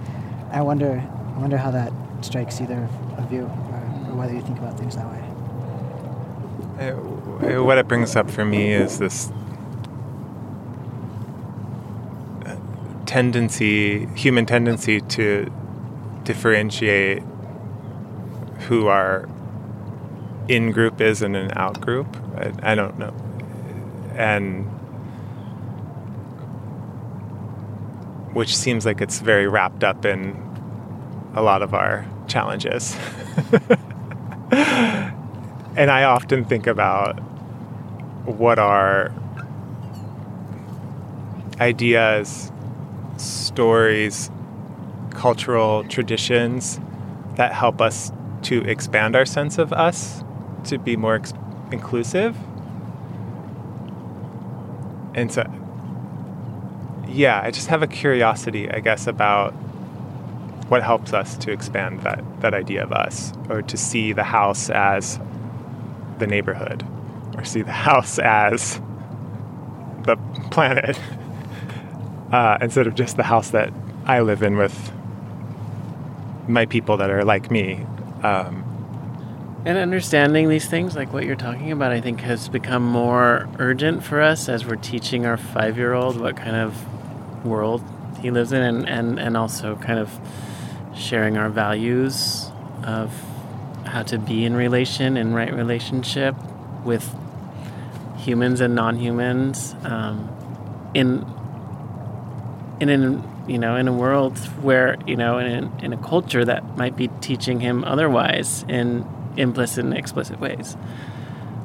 [0.50, 1.02] I wonder
[1.36, 1.92] I wonder how that
[2.22, 2.88] strikes either
[3.18, 5.23] of you or, or whether you think about things that way.
[6.78, 6.92] Uh,
[7.62, 9.30] what it brings up for me is this
[12.44, 12.56] uh,
[13.06, 15.52] tendency, human tendency to
[16.24, 17.22] differentiate
[18.66, 19.28] who our
[20.48, 22.08] in group is and an out group.
[22.36, 23.14] I, I don't know.
[24.16, 24.64] And
[28.34, 30.36] which seems like it's very wrapped up in
[31.34, 32.96] a lot of our challenges.
[35.76, 37.18] and I often think about
[38.26, 39.12] what are
[41.60, 42.52] ideas,
[43.16, 44.30] stories,
[45.10, 46.80] cultural traditions
[47.36, 48.12] that help us
[48.42, 50.22] to expand our sense of us,
[50.64, 51.32] to be more ex-
[51.72, 52.36] inclusive.
[55.14, 55.48] And so,
[57.08, 59.52] yeah, I just have a curiosity, I guess, about
[60.68, 64.70] what helps us to expand that, that idea of us, or to see the house
[64.70, 65.18] as
[66.18, 66.86] the neighborhood,
[67.36, 68.80] or see the house as
[70.02, 70.16] the
[70.50, 70.98] planet,
[72.32, 73.72] uh, instead of just the house that
[74.06, 74.92] I live in with
[76.46, 77.86] my people that are like me.
[78.22, 78.64] Um,
[79.66, 84.04] and understanding these things, like what you're talking about, I think has become more urgent
[84.04, 87.82] for us as we're teaching our five year old what kind of world
[88.20, 90.10] he lives in and, and, and also kind of
[90.94, 92.50] sharing our values
[92.84, 93.10] of
[93.94, 96.34] how to be in relation and right relationship
[96.84, 97.16] with
[98.18, 100.28] humans and non-humans um,
[100.94, 101.24] in
[102.80, 106.76] in an you know in a world where you know in, in a culture that
[106.76, 110.76] might be teaching him otherwise in implicit and explicit ways.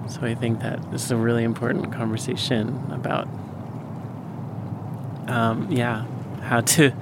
[0.08, 3.28] So i think that this is a really important conversation about
[5.28, 6.06] um, yeah
[6.44, 6.94] how to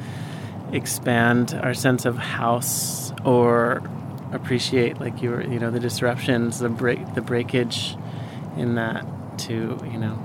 [0.71, 3.81] expand our sense of house or
[4.37, 7.97] appreciate like your you know the disruptions the break the breakage
[8.55, 9.05] in that
[9.37, 10.17] to you know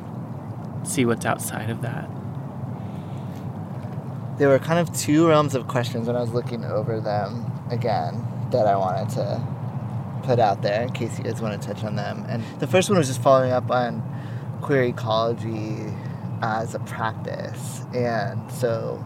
[0.85, 2.09] see what's outside of that
[4.39, 8.27] there were kind of two realms of questions when I was looking over them again
[8.51, 9.41] that I wanted to
[10.25, 12.25] put out there in case you guys want to touch on them.
[12.29, 14.03] And the first one was just following up on
[14.63, 15.77] queer ecology
[16.43, 17.85] as a practice.
[17.95, 19.05] And so,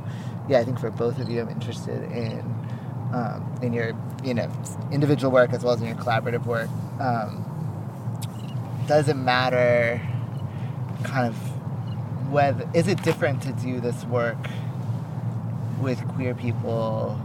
[0.48, 2.40] yeah, I think for both of you, I'm interested in
[3.12, 3.92] um, in your
[4.24, 4.50] you know
[4.90, 6.68] individual work as well as in your collaborative work.
[7.00, 7.44] Um,
[8.86, 10.00] does it matter?
[11.02, 11.36] Kind of
[12.30, 14.38] whether is it different to do this work
[15.80, 17.20] with queer people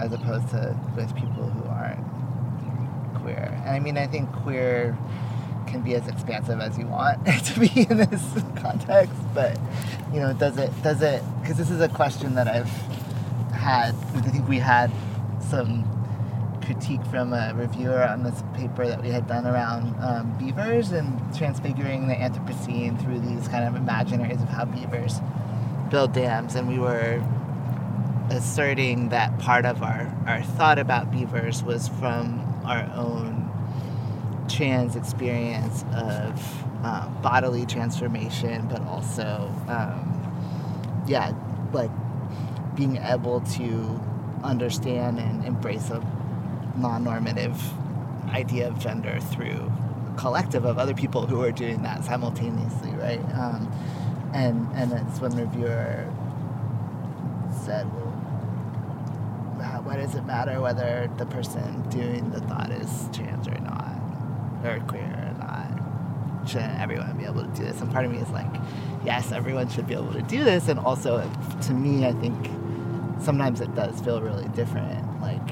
[0.00, 2.04] as opposed to with people who aren't
[3.22, 3.60] queer?
[3.64, 4.96] And I mean, I think queer
[5.66, 9.58] can be as expansive as you want to be in this context, but
[10.12, 12.70] you know, does it does it because this is a question that I've
[13.52, 13.94] had.
[14.14, 14.90] I think we had
[15.42, 15.84] some
[16.64, 21.18] critique from a reviewer on this paper that we had done around um, beavers and
[21.36, 25.20] transfiguring the Anthropocene through these kind of imaginaries of how beavers
[25.90, 27.22] build dams, and we were
[28.30, 33.50] asserting that part of our, our thought about beavers was from our own
[34.48, 41.32] trans experience of um, bodily transformation, but also, um, yeah,
[41.72, 41.90] like
[42.74, 44.00] being able to
[44.42, 46.04] understand and embrace a
[46.76, 47.60] non-normative
[48.30, 49.72] idea of gender through
[50.10, 53.20] a collective of other people who are doing that simultaneously, right?
[53.34, 53.70] Um,
[54.32, 56.06] and and that's when the reviewer
[57.64, 58.12] said, well,
[59.84, 63.98] why does it matter whether the person doing the thought is trans or not,
[64.64, 66.48] or queer or not?
[66.48, 67.80] Shouldn't everyone be able to do this?
[67.80, 68.50] And part of me is like,
[69.04, 70.68] yes, everyone should be able to do this.
[70.68, 71.28] And also,
[71.62, 72.48] to me, I think
[73.22, 75.48] sometimes it does feel really different, like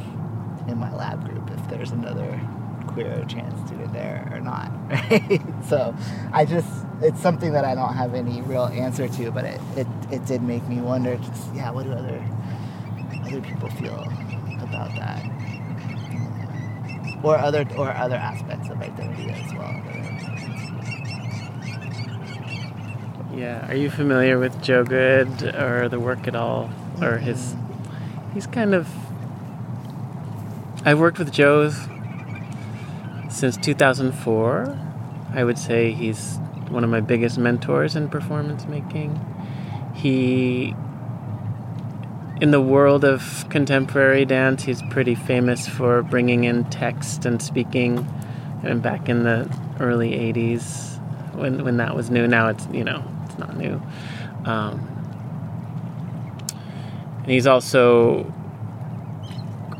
[0.68, 2.40] in my lab group, if there's another
[2.86, 5.40] queer trans student there or not, right?
[5.64, 5.94] so
[6.32, 6.68] I just,
[7.02, 10.42] it's something that I don't have any real answer to, but it, it, it did
[10.42, 12.24] make me wonder just, yeah, what do other,
[13.26, 14.02] other people feel
[14.60, 15.24] about that?
[17.22, 19.80] Or other, or other aspects of identity as well.
[23.34, 26.70] Yeah, are you familiar with Joe Goode or the work at all?
[27.00, 27.54] Or his.
[28.34, 28.88] He's kind of.
[30.84, 31.72] I've worked with Joe
[33.28, 34.78] since 2004.
[35.34, 39.20] I would say he's one of my biggest mentors in performance making.
[39.94, 40.74] He.
[42.40, 48.08] In the world of contemporary dance, he's pretty famous for bringing in text and speaking.
[48.62, 50.98] And back in the early 80s,
[51.34, 53.82] when, when that was new, now it's, you know, it's not new.
[54.46, 54.99] Um,
[57.22, 58.32] and he's also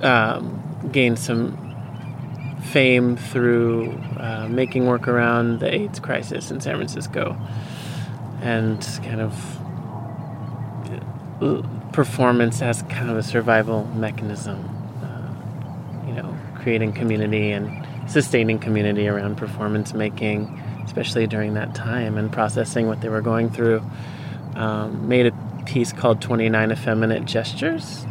[0.03, 1.57] um, gained some
[2.71, 7.37] fame through uh, making work around the AIDS crisis in San Francisco
[8.43, 9.61] and kind of
[11.43, 11.63] uh,
[11.93, 14.59] performance as kind of a survival mechanism.
[15.03, 22.17] Uh, you know, creating community and sustaining community around performance making, especially during that time,
[22.17, 23.83] and processing what they were going through.
[24.55, 28.05] Um, made a piece called 29 Effeminate Gestures,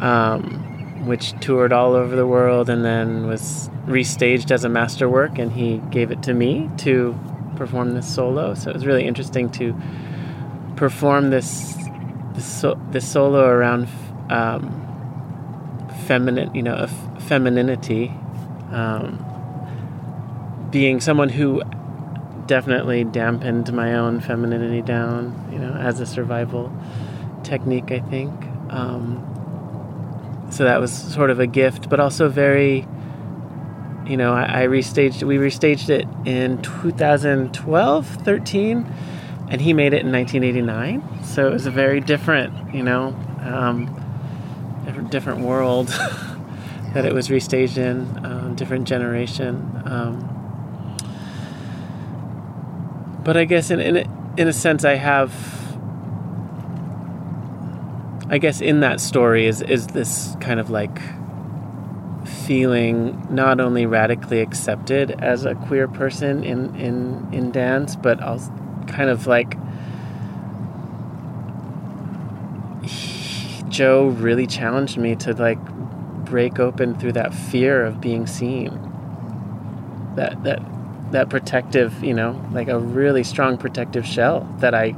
[0.00, 5.50] um, which toured all over the world and then was restaged as a masterwork, and
[5.50, 7.18] he gave it to me to
[7.56, 8.54] perform this solo.
[8.54, 9.74] So it was really interesting to
[10.76, 11.74] perform this
[12.34, 13.88] this, so, this solo around
[14.30, 14.70] um,
[16.06, 18.12] feminine, you know, f- femininity.
[18.70, 19.24] Um,
[20.70, 21.62] being someone who
[22.48, 26.72] definitely dampened my own femininity down, you know, as a survival
[27.44, 28.32] technique, I think.
[28.70, 29.24] Um,
[30.50, 32.86] so that was sort of a gift, but also very,
[34.06, 38.94] you know, I, I restaged, we restaged it in 2012, 13,
[39.50, 41.24] and he made it in 1989.
[41.24, 43.94] So it was a very different, you know, um,
[45.10, 45.88] different world
[46.94, 49.82] that it was restaged in, um, different generation.
[49.84, 50.27] Um,
[53.28, 55.34] but I guess in, in in a sense, I have.
[58.30, 60.98] I guess in that story is is this kind of like
[62.26, 68.50] feeling not only radically accepted as a queer person in in in dance, but also
[68.86, 69.58] kind of like
[72.82, 75.62] he, Joe really challenged me to like
[76.24, 78.70] break open through that fear of being seen.
[80.16, 80.62] That that
[81.10, 84.94] that protective, you know, like a really strong protective shell that I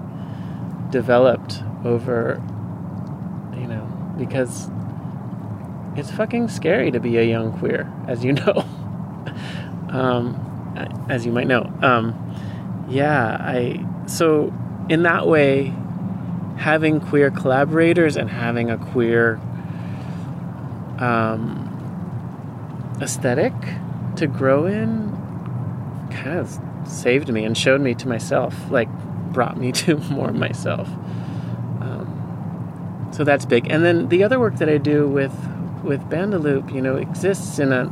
[0.90, 2.42] developed over,
[3.54, 3.84] you know,
[4.18, 4.68] because
[5.96, 8.64] it's fucking scary to be a young queer, as you know.
[9.90, 11.72] um, as you might know.
[11.82, 14.52] Um, yeah, I, so
[14.88, 15.74] in that way,
[16.56, 19.40] having queer collaborators and having a queer
[20.98, 21.66] um,
[23.00, 23.52] aesthetic
[24.16, 25.09] to grow in
[26.10, 28.88] kind of saved me and showed me to myself, like
[29.32, 30.88] brought me to more myself.
[31.80, 33.70] Um, so that's big.
[33.70, 35.34] And then the other work that I do with
[35.82, 37.90] with Bandaloop, you know, exists in a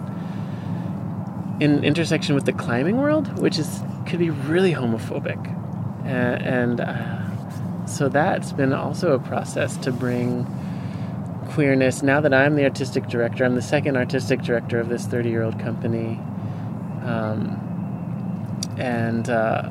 [1.61, 5.55] in intersection with the climbing world, which is could be really homophobic,
[6.05, 10.47] and, uh, so that's been also a process to bring
[11.51, 12.03] queerness.
[12.03, 15.43] Now that I'm the artistic director, I'm the second artistic director of this 30 year
[15.43, 16.21] old company.
[17.03, 17.68] Um,
[18.79, 19.69] and uh,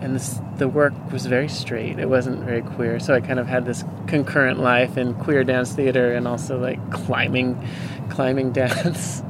[0.00, 1.98] and this, the work was very straight.
[1.98, 3.00] It wasn't very queer.
[3.00, 6.92] So I kind of had this concurrent life in queer dance theater and also like
[6.92, 7.66] climbing,
[8.08, 9.22] climbing dance.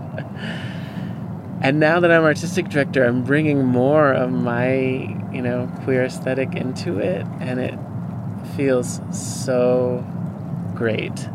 [1.62, 4.76] and now that I'm artistic director, I'm bringing more of my,
[5.32, 7.78] you know, queer aesthetic into it, and it
[8.56, 10.04] feels so
[10.74, 11.26] great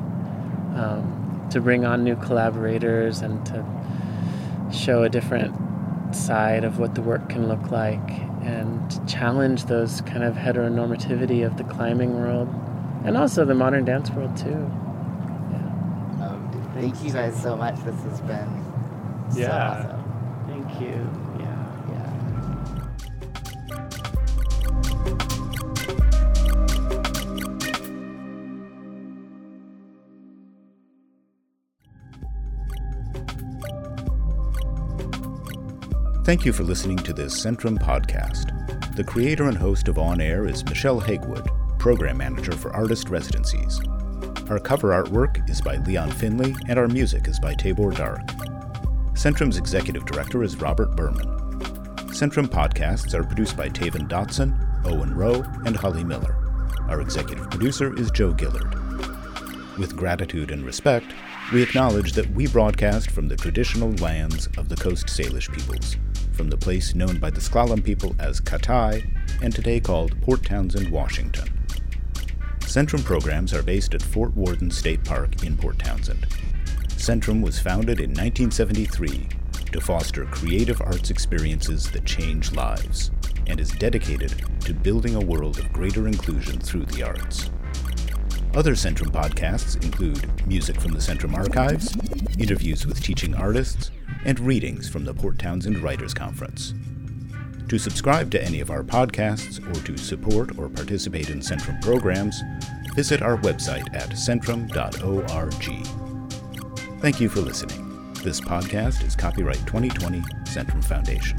[0.76, 3.66] um, to bring on new collaborators and to
[4.72, 5.56] show a different
[6.14, 8.10] side of what the work can look like
[8.44, 12.48] and challenge those kind of heteronormativity of the climbing world
[13.06, 14.50] and also the modern dance world too.
[14.50, 16.28] Yeah.
[16.28, 17.76] Um, thank you guys so much.
[17.84, 18.64] This has been
[19.32, 19.80] so yeah.
[19.80, 20.04] awesome.
[20.48, 21.23] Thank you.
[36.24, 38.96] Thank you for listening to this Centrum podcast.
[38.96, 43.82] The creator and host of On Air is Michelle Hagewood, Program Manager for Artist Residencies.
[44.50, 48.26] Our cover artwork is by Leon Finley, and our music is by Tabor Dark.
[49.16, 51.28] Centrum's Executive Director is Robert Birman.
[52.14, 56.38] Centrum podcasts are produced by Taven Dotson, Owen Rowe, and Holly Miller.
[56.88, 58.74] Our executive producer is Joe Gillard.
[59.78, 61.08] With gratitude and respect,
[61.52, 65.98] we acknowledge that we broadcast from the traditional lands of the Coast Salish peoples
[66.34, 69.08] from the place known by the S'Klallam people as Katai
[69.42, 71.48] and today called Port Townsend, Washington.
[72.62, 76.26] Centrum programs are based at Fort Worden State Park in Port Townsend.
[76.90, 79.28] Centrum was founded in 1973
[79.72, 83.12] to foster creative arts experiences that change lives
[83.48, 87.50] and is dedicated to building a world of greater inclusion through the arts.
[88.56, 91.96] Other Centrum podcasts include music from the Centrum archives,
[92.38, 93.92] interviews with teaching artists,
[94.26, 96.74] and readings from the Port Townsend Writers Conference.
[97.70, 102.42] To subscribe to any of our podcasts or to support or participate in Centrum programs,
[102.94, 105.54] visit our website at centrum.org.
[107.02, 108.14] Thank you for listening.
[108.24, 111.38] This podcast is copyright 2020 Centrum Foundation.